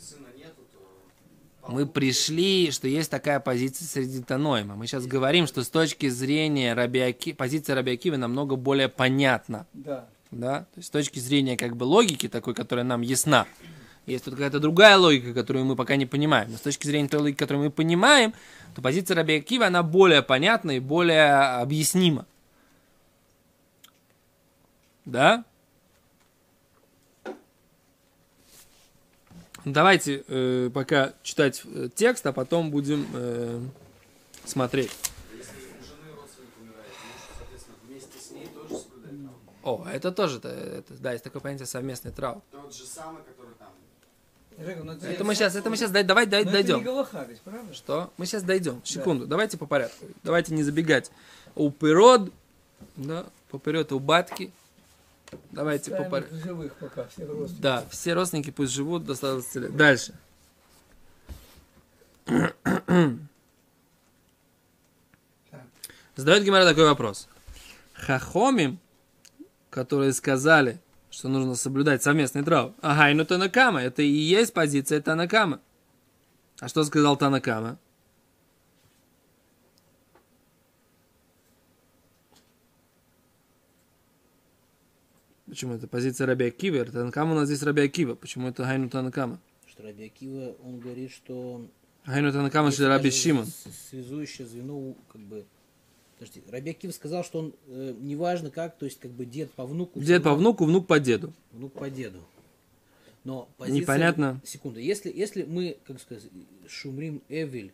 Мы 1.67 1.88
пришли, 1.88 2.69
что 2.72 2.88
есть 2.88 3.10
такая 3.10 3.39
позиция 3.39 3.86
среди 3.88 4.22
Таноима. 4.22 4.75
Мы 4.75 4.86
сейчас 4.88 5.07
говорим, 5.07 5.48
что 5.48 5.63
с 5.63 5.69
точки 5.69 6.10
зрения 6.10 6.74
Рабиаки... 6.74 7.34
позиция 7.34 7.75
Рабиакива 7.75 8.17
намного 8.17 8.55
более 8.55 8.88
понятна. 8.88 9.65
Да. 9.74 10.07
Да? 10.31 10.60
То 10.60 10.77
есть 10.77 10.88
с 10.89 10.91
точки 10.91 11.19
зрения 11.19 11.57
как 11.57 11.75
бы 11.75 11.86
логики 11.86 12.27
такой, 12.27 12.53
которая 12.53 12.86
нам 12.86 13.01
ясна. 13.01 13.48
Есть 14.05 14.25
тут 14.25 14.36
какая-то 14.36 14.60
другая 14.60 14.98
логика, 14.98 15.34
которую 15.34 15.65
мы 15.65 15.75
пока 15.75 15.95
не 15.95 16.05
понимаем. 16.05 16.51
Но 16.51 16.57
с 16.57 16.62
точки 16.62 16.86
зрения 16.86 17.07
той 17.07 17.22
логики, 17.22 17.38
которую 17.38 17.65
мы 17.65 17.72
понимаем, 17.72 18.34
то 18.75 18.81
позиция 18.81 19.15
Раби 19.15 19.38
Акива, 19.38 19.67
она 19.67 19.81
более 19.81 20.22
понятна 20.22 20.72
и 20.72 20.79
более 20.79 21.34
объяснима. 21.34 22.27
Да? 25.05 25.43
Давайте 29.65 30.24
э, 30.27 30.69
пока 30.74 31.13
читать 31.24 31.63
э, 31.65 31.89
текст, 31.93 32.25
а 32.27 32.31
потом 32.34 32.69
будем 32.69 33.07
э, 33.13 33.60
смотреть. 34.45 34.91
О, 39.63 39.84
это 39.91 40.12
тоже, 40.12 40.38
это, 40.38 40.50
это- 40.50 40.93
да, 41.00 41.13
есть 41.13 41.24
такое 41.24 41.41
понятие 41.41 41.65
совместный 41.65 42.12
траур. 42.12 42.43
Тот 42.51 42.75
же 42.75 42.86
самый, 42.86 43.24
который 43.24 43.55
там. 43.57 43.69
Жека, 44.63 44.84
ну 44.84 44.91
Это 44.93 45.24
мы 45.24 45.34
сейчас, 45.34 45.55
это 45.55 45.72
мы 45.72 45.75
сейчас, 45.77 45.89
давай, 45.89 46.03
но 46.03 46.07
давай 46.29 46.43
это 46.43 46.51
дойдем. 46.51 46.77
не 46.77 46.84
Галаха 46.84 47.25
ведь, 47.27 47.41
правда? 47.41 47.74
Что? 47.74 48.13
Мы 48.17 48.27
сейчас 48.27 48.43
дойдем. 48.43 48.79
Секунду. 48.86 49.25
Давайте 49.25 49.57
по 49.57 49.65
порядку. 49.65 50.05
Давайте 50.22 50.53
не 50.53 50.62
забегать. 50.62 51.12
У 51.55 51.72
природ, 51.72 52.31
да, 52.95 53.25
поперед 53.50 53.91
у 53.91 54.00
батки. 54.00 54.51
Давайте 55.51 55.92
по 55.92 56.04
в 56.04 56.44
живых 56.44 56.74
пока, 56.75 57.08
все 57.08 57.25
родственники. 57.25 57.62
Да, 57.62 57.86
все 57.89 58.13
родственники 58.13 58.51
пусть 58.51 58.74
живут 58.74 59.06
до 59.06 59.15
120 59.15 59.56
лет. 59.56 59.77
Дальше. 59.77 60.13
Задает 66.15 66.44
Гимара 66.44 66.65
такой 66.65 66.86
вопрос. 66.86 67.27
Хахомим, 67.94 68.80
которые 69.70 70.13
сказали, 70.13 70.80
что 71.10 71.27
нужно 71.27 71.56
соблюдать 71.56 72.04
совместный 72.04 72.44
траур. 72.44 72.74
Ага, 72.82 73.12
и 73.12 73.13
ну 73.13 73.25
Танакама, 73.25 73.82
это 73.82 74.01
и 74.01 74.08
есть 74.08 74.54
позиция 74.54 75.01
Танакама. 75.01 75.60
А 76.60 76.68
что 76.68 76.84
сказал 76.84 77.18
Танакама? 77.18 77.77
Почему 85.56 85.76
это 85.76 85.88
позиция 85.88 86.28
Раби 86.28 86.48
Акива? 86.48 86.84
Танакама 86.84 87.32
у 87.32 87.36
нас 87.36 87.48
здесь 87.48 87.64
Раби 87.64 87.84
Акива. 87.84 88.14
Почему 88.14 88.50
это 88.50 88.66
Хайну 88.66 88.90
Танакама? 88.90 89.40
Что 89.66 89.84
Раби 89.84 90.08
Акива, 90.08 90.54
он 90.66 90.80
говорит, 90.80 91.14
что... 91.14 91.66
Хайну 92.04 92.34
Танакама, 92.34 92.68
если 92.68 92.82
что 92.82 92.90
Раби 92.90 93.10
Шимон. 93.10 93.46
Связующее 93.90 94.46
звено, 94.46 94.96
как 95.08 95.22
бы... 95.22 95.46
Подожди, 96.20 96.44
Раби 96.50 96.72
Акива 96.72 96.92
сказал, 96.92 97.24
что 97.24 97.40
он, 97.40 97.54
э, 97.68 97.96
неважно 98.02 98.52
как, 98.52 98.78
то 98.78 98.86
есть, 98.86 99.00
как 99.00 99.12
бы 99.12 99.24
дед 99.26 99.50
по 99.54 99.66
внуку... 99.66 99.98
Дед 100.02 100.24
по 100.24 100.36
внуку, 100.36 100.66
внук 100.66 100.88
по 100.88 101.00
деду. 101.00 101.32
Внук 101.54 101.72
по 101.72 101.90
деду. 101.90 102.20
Но 103.24 103.48
позиция... 103.58 103.80
Непонятно. 103.80 104.42
Секунду. 104.44 104.82
Если, 104.82 105.10
если 105.10 105.44
мы, 105.44 105.78
как 105.86 106.02
сказать, 106.02 106.26
шумрим 106.68 107.22
Эвель, 107.30 107.72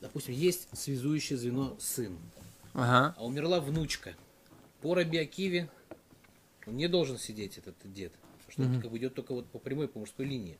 допустим, 0.00 0.34
есть 0.34 0.66
связующее 0.72 1.38
звено 1.38 1.76
сын, 1.78 2.18
Ага. 2.74 3.14
а 3.16 3.24
умерла 3.24 3.60
внучка, 3.60 4.16
по 4.82 4.96
Раби 4.96 5.18
Акиве 5.18 5.70
он 6.66 6.76
не 6.76 6.88
должен 6.88 7.18
сидеть, 7.18 7.58
этот 7.58 7.74
дед. 7.84 8.12
Потому 8.46 8.52
что 8.52 8.62
это 8.62 8.82
как 8.82 8.90
бы 8.90 8.98
идет 8.98 9.14
только 9.14 9.32
вот 9.32 9.46
по 9.46 9.58
прямой, 9.58 9.88
по 9.88 9.98
мужской 9.98 10.26
линии. 10.26 10.58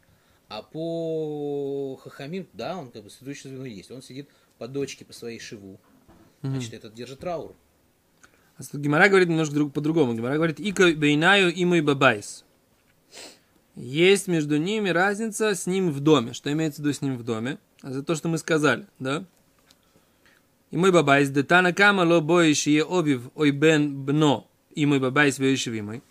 А 0.48 0.62
по 0.62 1.96
Хахамим, 1.96 2.46
да, 2.52 2.76
он 2.76 2.90
как 2.90 3.02
бы 3.02 3.10
связующее 3.10 3.52
звено 3.52 3.66
есть. 3.66 3.90
Он 3.90 4.02
сидит 4.02 4.28
по 4.58 4.68
дочке, 4.68 5.04
по 5.04 5.12
своей 5.12 5.40
шиву. 5.40 5.80
Значит, 6.42 6.74
этот 6.74 6.94
держит 6.94 7.20
траур. 7.20 7.54
А 8.56 8.76
Гемара 8.76 9.08
говорит 9.08 9.28
немножко 9.28 9.54
друг, 9.54 9.72
по-другому. 9.72 10.14
Гемара 10.14 10.36
говорит, 10.36 10.60
איכא 10.60 10.92
בינייהו 10.92 11.52
עמו 11.52 11.80
בבית. 11.80 12.44
Есть 13.74 14.28
между 14.28 14.56
ними 14.56 14.88
разница 14.88 15.54
с 15.54 15.66
ним 15.66 15.90
в 15.90 16.00
доме. 16.00 16.32
Что 16.32 16.50
имеется 16.52 16.80
в 16.80 16.84
виду 16.84 16.94
с 16.94 17.02
ним 17.02 17.18
в 17.18 17.24
доме? 17.24 17.58
А 17.82 17.92
за 17.92 18.02
то, 18.02 18.14
что 18.14 18.28
мы 18.28 18.38
сказали, 18.38 18.86
да? 18.98 19.24
עמו 20.70 20.92
בבית, 20.92 21.28
דתנא 21.28 21.72
קמא 21.72 22.02
לא 22.02 22.20
בעי 22.20 22.37
שיהא 22.37 22.66
אביו 22.66 23.50
או 23.50 23.77
בן 23.77 24.04
בנו, 24.04 24.48
עמו 24.76 25.00
בבית 25.00 25.38
мой. 25.82 26.02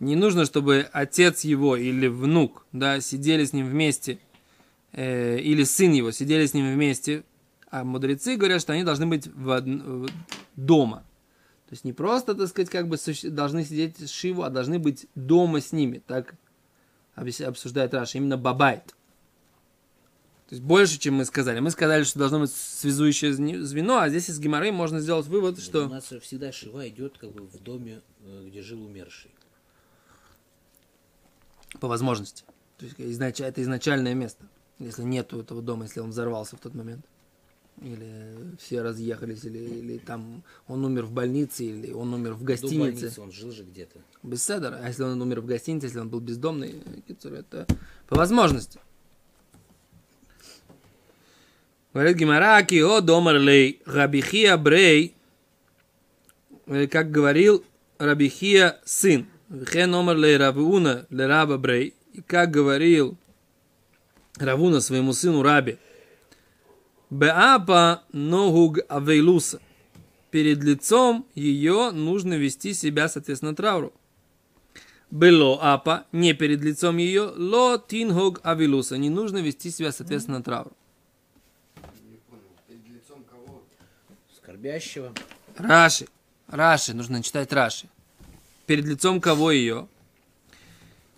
Не 0.00 0.16
нужно, 0.16 0.44
чтобы 0.44 0.88
отец 0.92 1.42
его 1.44 1.76
или 1.76 2.08
внук, 2.08 2.66
да, 2.72 3.00
сидели 3.00 3.44
с 3.44 3.52
ним 3.52 3.66
вместе, 3.68 4.18
э, 4.92 5.38
или 5.38 5.64
сын 5.64 5.92
его 5.92 6.10
сидели 6.10 6.46
с 6.46 6.54
ним 6.54 6.72
вместе, 6.72 7.24
а 7.70 7.84
мудрецы 7.84 8.36
говорят, 8.36 8.60
что 8.60 8.72
они 8.74 8.84
должны 8.84 9.06
быть 9.06 9.26
в 9.28 9.60
в- 9.60 10.08
дома. 10.56 10.98
То 11.68 11.74
есть 11.74 11.84
не 11.84 11.92
просто, 11.94 12.34
так 12.34 12.48
сказать, 12.48 12.68
как 12.68 12.88
бы 12.88 12.98
должны 13.30 13.64
сидеть 13.64 13.98
с 13.98 14.10
Шиву, 14.10 14.42
а 14.42 14.50
должны 14.50 14.78
быть 14.78 15.06
дома 15.14 15.60
с 15.60 15.72
ними. 15.72 16.02
Так 16.06 16.34
обсуждает 17.14 17.94
Раша. 17.94 18.18
Именно 18.18 18.36
бабайт. 18.36 18.94
То 20.52 20.56
есть 20.56 20.66
больше, 20.66 20.98
чем 20.98 21.14
мы 21.14 21.24
сказали. 21.24 21.60
Мы 21.60 21.70
сказали, 21.70 22.04
что 22.04 22.18
должно 22.18 22.40
быть 22.40 22.52
связующее 22.52 23.32
звено, 23.32 24.00
а 24.00 24.10
здесь 24.10 24.28
из 24.28 24.38
Гимары 24.38 24.70
можно 24.70 25.00
сделать 25.00 25.26
вывод, 25.26 25.56
У 25.56 25.60
что... 25.62 25.88
нас 25.88 26.10
же 26.10 26.20
всегда 26.20 26.52
шива 26.52 26.86
идет 26.90 27.16
как 27.16 27.32
бы 27.32 27.46
в 27.46 27.58
доме, 27.62 28.02
э, 28.20 28.44
где 28.48 28.60
жил 28.60 28.84
умерший. 28.84 29.30
По 31.80 31.88
возможности. 31.88 32.44
То 32.76 32.84
есть 32.84 32.96
изнач... 33.00 33.40
это 33.40 33.62
изначальное 33.62 34.12
место. 34.12 34.44
Если 34.78 35.04
нету 35.04 35.40
этого 35.40 35.62
дома, 35.62 35.84
если 35.84 36.00
он 36.00 36.10
взорвался 36.10 36.56
в 36.56 36.60
тот 36.60 36.74
момент. 36.74 37.06
Или 37.80 38.36
все 38.58 38.82
разъехались, 38.82 39.46
или, 39.46 39.56
или 39.56 39.96
там 39.96 40.44
он 40.66 40.84
умер 40.84 41.06
в 41.06 41.12
больнице, 41.12 41.64
или 41.64 41.92
он 41.92 42.12
умер 42.12 42.34
в 42.34 42.40
До 42.40 42.44
гостинице. 42.44 42.78
больницы 42.78 43.20
он 43.22 43.32
жил 43.32 43.52
же 43.52 43.64
где-то. 43.64 44.00
Без 44.22 44.44
седера. 44.44 44.78
А 44.82 44.88
если 44.88 45.02
он 45.04 45.22
умер 45.22 45.40
в 45.40 45.46
гостинице, 45.46 45.86
если 45.86 46.00
он 46.00 46.10
был 46.10 46.20
бездомный, 46.20 46.82
э, 47.08 47.30
это 47.38 47.66
по 48.06 48.16
возможности. 48.16 48.80
Говорит 51.92 52.16
Гимара, 52.16 52.62
кио 52.62 53.00
домар 53.00 53.38
лей 53.38 53.80
рабихия 53.84 54.56
брей, 54.56 55.14
э, 56.66 56.86
как 56.86 57.10
говорил 57.10 57.64
Рабихия 58.02 58.80
сын. 58.84 59.26
Вихе 59.48 59.86
номер 59.86 60.16
лей 60.16 60.36
Равуна 60.36 61.06
ле 61.10 61.26
раба 61.26 61.56
брей. 61.56 61.94
И 62.14 62.20
как 62.20 62.50
говорил 62.50 63.16
Равуна 64.38 64.80
своему 64.80 65.12
сыну 65.12 65.42
Раби. 65.42 65.78
Беапа 67.10 68.02
ногуг 68.12 68.78
авейлуса. 68.88 69.60
Перед 70.32 70.64
лицом 70.64 71.26
ее 71.34 71.90
нужно 71.90 72.34
вести 72.34 72.72
себя, 72.72 73.08
соответственно, 73.08 73.54
трауру. 73.54 73.92
Было 75.10 75.74
апа, 75.74 76.06
не 76.10 76.32
перед 76.32 76.62
лицом 76.62 76.96
ее, 76.96 77.30
ло 77.36 77.78
тингог 77.78 78.40
авилуса. 78.42 78.96
Не 78.96 79.10
нужно 79.10 79.38
вести 79.38 79.70
себя, 79.70 79.92
соответственно, 79.92 80.42
трауру. 80.42 80.72
Не 82.08 82.16
понял. 82.16 82.42
Перед 82.66 82.88
лицом 82.88 83.22
кого? 83.30 83.62
Скорбящего. 84.62 85.12
Раши. 85.56 86.06
Раши, 86.46 86.94
нужно 86.94 87.20
читать 87.20 87.52
Раши. 87.52 87.86
Перед 88.66 88.84
лицом 88.84 89.20
кого 89.20 89.50
ее? 89.50 89.88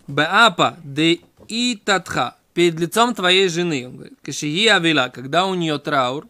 Беапа 0.07 0.77
де 0.83 1.19
и 1.47 1.79
татха. 1.85 2.37
Перед 2.55 2.79
лицом 2.79 3.13
твоей 3.13 3.47
жены. 3.49 3.87
Он 3.87 3.97
говорит, 3.97 4.17
кашии 4.23 4.65
авила, 4.65 5.11
когда 5.13 5.45
у 5.45 5.53
нее 5.53 5.77
траур. 5.77 6.27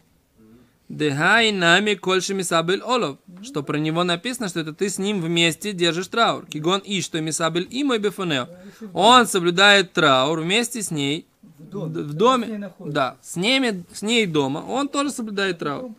Дехай 0.89 1.53
нами 1.53 1.93
кольши 1.93 2.33
мисабель 2.33 2.81
олов. 2.81 3.17
Что 3.43 3.63
про 3.63 3.77
него 3.77 4.03
написано, 4.03 4.49
что 4.49 4.59
это 4.59 4.73
ты 4.73 4.89
с 4.89 4.97
ним 4.97 5.21
вместе 5.21 5.71
держишь 5.71 6.07
траур. 6.07 6.45
Кигон 6.45 6.81
и 6.81 7.01
что 7.01 7.21
мисабель 7.21 7.67
и 7.71 7.85
мой 7.85 7.99
бефонео. 7.99 8.49
Он 8.93 9.25
соблюдает 9.25 9.93
траур 9.93 10.41
вместе 10.41 10.81
с 10.81 10.91
ней 10.91 11.25
В 11.57 11.63
доме. 11.69 11.93
в 12.03 12.07
С 12.07 12.11
ней 12.11 12.17
доме. 12.17 12.57
находится. 12.57 12.95
Да, 12.95 13.17
с, 13.21 13.35
ними, 13.35 13.83
с 13.93 14.01
ней 14.01 14.25
дома. 14.25 14.59
Он 14.59 14.87
тоже 14.89 15.09
соблюдает 15.11 15.59
траур. 15.59 15.91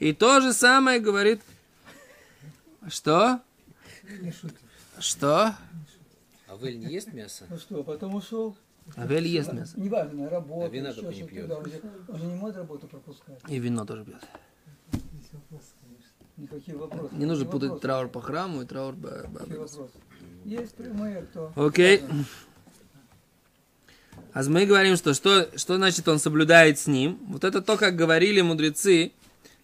И 0.00 0.12
то 0.12 0.40
же 0.40 0.52
самое 0.52 1.00
говорит... 1.00 1.40
Что? 2.88 3.40
Не 4.20 4.30
шутит. 4.32 4.56
Что? 4.98 5.54
А 6.48 6.56
Вель 6.60 6.78
не 6.78 6.86
ест 6.92 7.12
мясо? 7.12 7.44
Ну 7.48 7.58
что, 7.58 7.82
потом 7.82 8.14
ушел. 8.14 8.56
Авель 8.96 9.26
ест 9.26 9.52
мясо. 9.52 9.72
Неважно, 9.78 10.30
работа, 10.30 10.66
А 10.66 10.68
вина 10.68 10.90
еще 10.90 11.00
только 11.02 11.16
не 11.16 11.22
пьет. 11.24 11.50
Он 11.50 11.64
же, 11.64 11.80
он 12.08 12.18
же 12.18 12.24
не 12.26 12.34
может 12.34 12.56
работу 12.56 12.86
пропускать. 12.86 13.40
И 13.48 13.58
вино 13.58 13.84
тоже 13.84 14.04
пьет. 14.04 14.22
Есть 14.92 15.32
вопрос, 15.32 15.62
конечно. 15.80 16.12
Никакие 16.36 16.76
вопросы. 16.78 17.14
Не 17.16 17.24
нужно 17.26 17.46
путать 17.46 17.70
вопросы? 17.70 17.82
траур 17.82 18.08
по 18.08 18.20
храму 18.20 18.62
и 18.62 18.64
траур 18.66 18.94
по... 18.94 19.26
Есть 20.44 20.74
прямые, 20.76 21.22
кто? 21.22 21.52
Окей. 21.56 22.02
А 24.36 24.42
мы 24.50 24.66
говорим, 24.66 24.96
что, 24.96 25.14
что 25.14 25.48
что 25.56 25.76
значит 25.76 26.06
он 26.08 26.18
соблюдает 26.18 26.78
с 26.78 26.86
ним. 26.86 27.18
Вот 27.26 27.42
это 27.42 27.62
то, 27.62 27.78
как 27.78 27.96
говорили 27.96 28.42
мудрецы, 28.42 29.12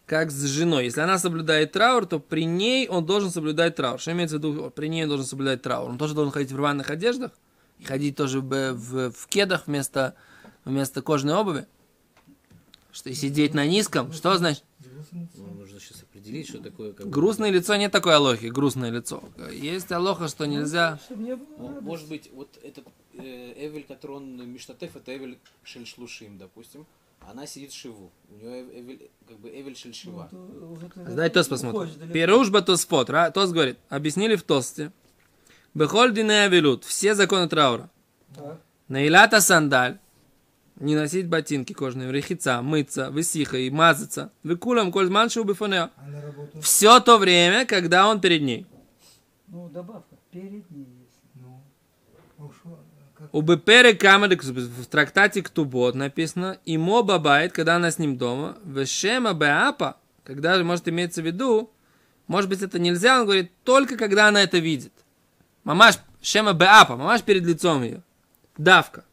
как 0.07 0.31
с 0.31 0.47
женой. 0.47 0.85
Если 0.85 1.03
она 1.03 1.19
соблюдает 1.19 1.73
траур, 1.73 2.07
то 2.07 2.19
при 2.19 2.47
ней 2.47 2.89
он 2.89 3.05
должен 3.05 3.29
соблюдать 3.31 3.77
траур. 3.77 4.01
Что 4.01 4.13
имеется 4.13 4.37
в 4.37 4.39
виду, 4.39 4.73
при 4.75 4.89
ней 4.89 5.03
он 5.03 5.11
должен 5.11 5.27
соблюдать 5.27 5.61
траур? 5.61 5.91
Он 5.91 5.99
тоже 5.99 6.15
должен 6.15 6.33
ходить 6.33 6.53
в 6.53 6.57
рваных 6.57 6.89
одеждах 6.89 7.33
и 7.81 7.85
ходить 7.85 8.17
тоже 8.17 8.41
в, 8.41 8.73
в, 8.73 9.11
в 9.11 9.27
кедах 9.27 9.65
вместо, 9.67 10.15
вместо 10.65 11.03
кожаной 11.03 11.35
обуви. 11.35 11.67
Что 12.93 13.11
и 13.11 13.15
сидеть 13.15 13.53
на 13.53 13.67
низком. 13.67 14.11
Что 14.15 14.35
значит? 14.39 14.65
Ну, 15.11 15.29
нужно 15.59 15.81
сейчас 15.81 16.03
определить, 16.03 16.49
что 16.49 16.63
такое 16.63 16.95
как 16.95 17.05
бы- 17.05 17.13
Грустное 17.13 17.51
лицо 17.51 17.77
нет 17.77 17.93
такой 17.93 18.15
алохи, 18.15 18.47
грустное 18.47 18.91
лицо. 18.91 19.23
Есть 19.53 19.93
алоха, 19.93 20.29
что 20.29 20.47
нельзя. 20.47 20.99
Было 21.11 21.37
Ну. 21.59 21.81
Может 21.83 22.09
быть, 22.09 22.31
вот 22.33 22.49
этот 22.63 22.87
Эвель, 23.23 23.85
который 23.85 24.17
он 24.17 24.51
Миштатеф, 24.53 24.97
это 24.97 25.17
Эвель 25.17 25.39
Шельшлушим, 25.63 26.39
допустим. 26.39 26.87
Она 27.21 27.47
сидит 27.47 27.71
в 27.71 27.77
Шиву. 27.77 28.11
У 28.31 28.35
нее 28.35 28.81
Эвель, 28.81 29.11
как 29.29 29.39
бы 29.39 29.49
Эвель 29.49 29.77
Шельшива. 29.77 30.29
Ну, 30.33 30.77
то 30.95 31.15
Дай 31.15 31.31
Тос 31.31 31.47
посмотрим. 31.49 31.93
далеко. 31.97 32.13
Перушба 32.13 32.63
Тосфот. 32.63 33.11
Ра- 33.11 33.31
Тос 33.31 33.53
говорит, 33.53 33.79
объяснили 33.89 34.35
в 34.37 34.43
Тосте. 34.43 34.91
Бехоль 35.75 36.13
дине 36.13 36.45
авилут. 36.45 36.85
Все 36.85 37.15
законы 37.15 37.49
траура. 37.49 37.89
Наилата 38.89 39.41
сандаль. 39.41 39.99
не 40.77 40.97
носить 40.97 41.29
ботинки 41.29 41.73
кожаные, 41.75 42.11
рехица, 42.11 42.61
мыться, 42.61 43.11
высиха 43.11 43.57
и 43.57 43.71
мазаться. 43.71 44.33
Выкулам 44.43 44.91
коль 44.91 45.09
маншу 45.09 45.45
работу? 45.45 46.61
Все 46.61 46.99
то 47.01 47.19
время, 47.19 47.67
когда 47.67 48.09
он 48.09 48.21
перед 48.21 48.43
ней. 48.43 48.67
Ну, 49.47 49.69
добавка. 49.69 50.17
Перед 50.33 50.69
ней 50.71 50.87
есть. 51.05 51.21
Ну. 51.35 51.63
А 52.39 52.45
уж, 52.45 52.55
а 52.65 52.79
как? 53.15 53.22
У 53.33 53.41
Бепере 53.41 53.95
Камадек 53.95 54.45
в 54.45 54.87
трактате 54.87 55.43
Ктубот 55.43 55.95
написано, 55.95 56.59
и 56.67 56.77
моба 56.77 57.19
бает, 57.19 57.53
когда 57.53 57.77
она 57.77 57.91
с 57.91 57.99
ним 57.99 58.19
дома, 58.19 58.59
вешема 58.63 59.33
беапа, 59.33 59.97
когда 60.23 60.59
же 60.59 60.65
может 60.65 60.87
иметься 60.87 61.23
в 61.23 61.27
виду, 61.27 61.71
может 62.27 62.51
быть, 62.51 62.61
это 62.61 62.79
нельзя, 62.79 63.21
он 63.21 63.25
говорит, 63.25 63.51
только 63.65 63.97
когда 63.97 64.29
она 64.29 64.43
это 64.43 64.59
видит. 64.59 64.93
Мамаш, 65.65 65.95
шема 66.21 66.53
беапа, 66.53 66.97
мамаш 66.97 67.23
перед 67.23 67.45
лицом 67.45 67.83
ее. 67.83 68.03
Давка. 68.59 69.05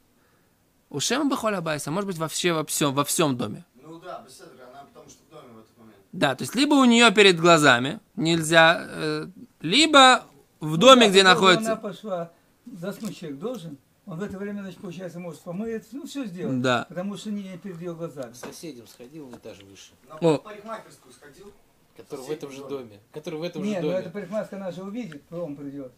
У 0.90 1.00
шема 1.00 1.30
бехоля 1.30 1.62
байса, 1.62 1.90
может 1.90 2.08
быть, 2.08 2.18
вообще 2.18 2.52
во 2.52 2.66
всем, 2.66 2.94
во 2.94 3.06
всем 3.06 3.38
доме. 3.38 3.64
Ну 3.82 4.00
да, 4.00 4.22
беседа, 4.28 4.50
она 4.70 4.84
потому 4.84 5.10
что 5.10 5.20
в 5.24 5.32
доме 5.32 5.54
в 5.54 5.60
этот 5.60 5.78
момент. 5.78 5.98
Да, 6.12 6.36
то 6.36 6.44
есть 6.44 6.56
либо 6.56 6.74
у 6.74 6.84
нее 6.84 7.10
перед 7.12 7.40
глазами 7.40 8.02
нельзя, 8.18 8.86
э, 8.86 9.28
либо 9.62 10.26
в 10.60 10.76
доме, 10.76 11.06
Ну 11.06 11.08
да, 11.08 11.10
где 11.10 11.24
находится. 11.24 11.72
Она 11.72 11.82
пошла, 11.82 12.32
заснуть 12.66 13.18
человек 13.18 13.40
должен. 13.40 13.78
Он 14.10 14.18
в 14.18 14.24
это 14.24 14.40
время, 14.40 14.62
значит, 14.62 14.80
получается, 14.80 15.20
может 15.20 15.40
помыться, 15.42 15.90
ну, 15.92 16.08
все 16.08 16.26
сделать. 16.26 16.62
Да. 16.62 16.86
Потому 16.90 17.16
что 17.16 17.30
не 17.30 17.56
перед 17.60 17.80
ее 17.80 17.94
глазами. 17.94 18.34
К 18.34 18.36
соседям 18.36 18.88
сходил 18.88 19.28
на 19.30 19.36
этаж 19.36 19.60
выше, 19.62 19.92
На 20.08 20.16
О. 20.16 20.38
парикмахерскую 20.40 21.14
сходил. 21.14 21.54
который 21.96 22.26
в 22.26 22.32
этом 22.32 22.52
же 22.52 22.64
доме. 22.68 23.00
Который 23.14 23.40
в 23.40 23.44
этом 23.44 23.62
Нет, 23.62 23.82
же 23.82 23.86
ну 23.86 23.88
доме. 23.92 24.00
эта 24.02 24.10
парикмахерская 24.10 24.60
она 24.60 24.72
же 24.72 24.82
увидит, 24.82 25.22
кто 25.28 25.46
он 25.46 25.56
придет. 25.56 25.92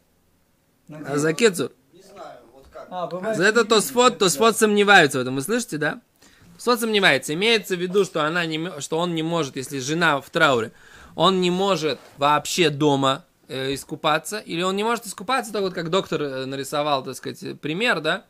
А 0.89 1.17
за 1.17 1.33
Кецур. 1.33 1.71
Не 1.93 2.01
знаю, 2.01 2.39
вот 2.53 2.65
как. 2.69 2.87
А, 2.89 3.07
бывает, 3.07 3.37
За 3.37 3.43
это 3.45 3.61
не 3.61 3.67
то 3.69 3.75
да. 3.75 4.29
сфот 4.29 4.57
сомневаются 4.57 5.19
в 5.19 5.21
этом. 5.21 5.35
Вы 5.35 5.41
слышите, 5.41 5.77
да? 5.77 6.01
Сфот 6.57 6.81
сомневается. 6.81 7.33
Имеется 7.33 7.77
в 7.77 7.79
виду, 7.79 8.03
что 8.03 8.25
она 8.25 8.45
не, 8.45 8.81
что 8.81 8.97
он 8.97 9.15
не 9.15 9.23
может, 9.23 9.55
если 9.55 9.79
жена 9.79 10.19
в 10.19 10.29
трауре, 10.29 10.73
он 11.15 11.39
не 11.39 11.49
может 11.49 11.97
вообще 12.17 12.69
дома 12.69 13.23
искупаться, 13.73 14.39
или 14.39 14.61
он 14.61 14.75
не 14.75 14.83
может 14.83 15.05
искупаться, 15.05 15.51
так 15.51 15.61
вот 15.61 15.73
как 15.73 15.89
доктор 15.89 16.21
э, 16.21 16.45
нарисовал, 16.45 17.03
так 17.03 17.15
сказать, 17.15 17.43
э, 17.43 17.55
пример, 17.55 18.01
да? 18.01 18.25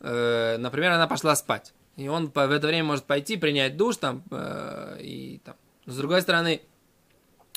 Э, 0.00 0.56
например, 0.58 0.92
она 0.92 1.06
пошла 1.06 1.34
спать, 1.36 1.72
и 1.96 2.08
он 2.08 2.30
в 2.30 2.38
это 2.38 2.66
время 2.66 2.84
может 2.84 3.04
пойти 3.04 3.36
принять 3.36 3.76
душ 3.76 3.96
там 3.96 4.22
э, 4.30 4.98
и 5.00 5.40
там. 5.44 5.56
Но 5.86 5.92
с 5.92 5.96
другой 5.96 6.22
стороны, 6.22 6.62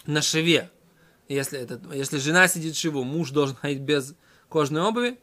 на 0.06 0.22
шиве, 0.22 0.70
если, 1.28 1.60
это, 1.60 1.80
если 1.94 2.18
жена 2.18 2.48
сидит 2.48 2.76
в 2.76 2.80
шиву, 2.80 3.04
муж 3.04 3.32
должен 3.32 3.56
ходить 3.56 3.82
без 3.82 4.16
кожаной 4.50 4.82
обуви, 4.82 5.18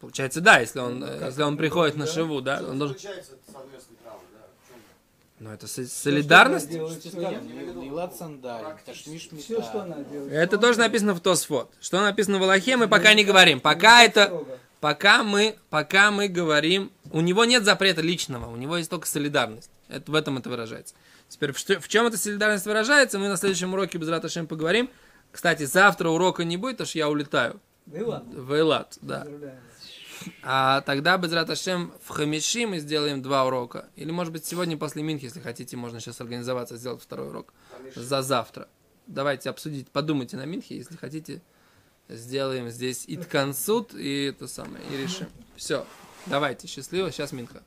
Получается, 0.00 0.40
да, 0.40 0.58
если 0.58 0.78
он, 0.78 1.00
Ну, 1.00 1.06
э, 1.06 1.26
если 1.26 1.42
он 1.42 1.56
приходит 1.56 1.94
будет, 1.94 2.00
на 2.00 2.06
да? 2.06 2.12
шиву, 2.12 2.40
да, 2.40 2.62
он 2.62 2.78
должен... 2.78 2.98
совместный 2.98 3.96
травма, 4.02 4.22
да? 4.32 4.46
В 4.62 4.68
чем? 4.68 4.76
Ну, 5.38 5.50
это 5.50 5.66
со- 5.66 5.86
солидарность. 5.86 6.70
Это 10.30 10.58
тоже 10.58 10.78
написано 10.78 11.14
в 11.14 11.20
Тосфот. 11.20 11.70
Что 11.80 12.00
написано 12.00 12.38
в 12.38 12.42
Аллахе, 12.42 12.76
мы 12.76 12.86
делает. 12.86 12.90
пока 12.90 13.14
не 13.14 13.22
Ну, 13.24 13.28
говорим. 13.28 13.58
ну, 13.58 13.62
Пока 13.62 14.02
это, 14.02 14.44
пока 14.80 15.22
мы, 15.22 15.56
пока 15.70 16.10
мы 16.10 16.28
говорим, 16.28 16.90
у 17.10 17.20
него 17.20 17.44
нет 17.44 17.64
запрета 17.64 18.00
личного, 18.00 18.50
у 18.50 18.56
него 18.56 18.76
есть 18.78 18.90
только 18.90 19.06
солидарность. 19.06 19.70
Это, 19.88 20.10
в 20.10 20.14
этом 20.14 20.38
это 20.38 20.48
выражается. 20.48 20.94
Теперь, 21.28 21.52
в, 21.52 21.56
в 21.58 21.88
чем 21.88 22.06
эта 22.06 22.16
солидарность 22.16 22.64
выражается, 22.66 23.18
мы 23.18 23.28
на 23.28 23.36
следующем 23.36 23.72
уроке 23.74 23.98
без 23.98 24.08
Раташем 24.08 24.46
поговорим. 24.46 24.88
Кстати, 25.32 25.64
завтра 25.64 26.08
урока 26.08 26.44
не 26.44 26.56
будет, 26.56 26.76
потому 26.76 26.88
что 26.88 26.98
я 26.98 27.08
улетаю 27.10 27.60
и 27.92 28.00
ладно. 28.00 28.40
в 28.40 28.52
Эйлат, 28.52 28.96
да. 29.02 29.26
А 30.42 30.80
тогда 30.82 31.16
без 31.18 31.32
Раташем 31.32 31.92
в 32.02 32.10
Хамиши 32.10 32.66
мы 32.66 32.78
сделаем 32.78 33.22
два 33.22 33.44
урока. 33.44 33.88
Или, 33.96 34.10
может 34.10 34.32
быть, 34.32 34.44
сегодня 34.44 34.76
после 34.76 35.02
Минхи, 35.02 35.24
если 35.24 35.40
хотите, 35.40 35.76
можно 35.76 36.00
сейчас 36.00 36.20
организоваться, 36.20 36.76
сделать 36.76 37.02
второй 37.02 37.28
урок 37.28 37.52
за 37.94 38.22
завтра. 38.22 38.68
Давайте 39.06 39.50
обсудить, 39.50 39.88
подумайте 39.90 40.36
на 40.36 40.46
Минхе, 40.46 40.76
если 40.76 40.96
хотите, 40.96 41.42
сделаем 42.08 42.70
здесь 42.70 43.04
Иткансут 43.06 43.94
и 43.94 44.24
это 44.24 44.48
самое, 44.48 44.82
и 44.92 44.96
решим. 44.96 45.28
Все, 45.56 45.86
давайте, 46.26 46.66
счастливо, 46.66 47.10
сейчас 47.12 47.32
Минха. 47.32 47.62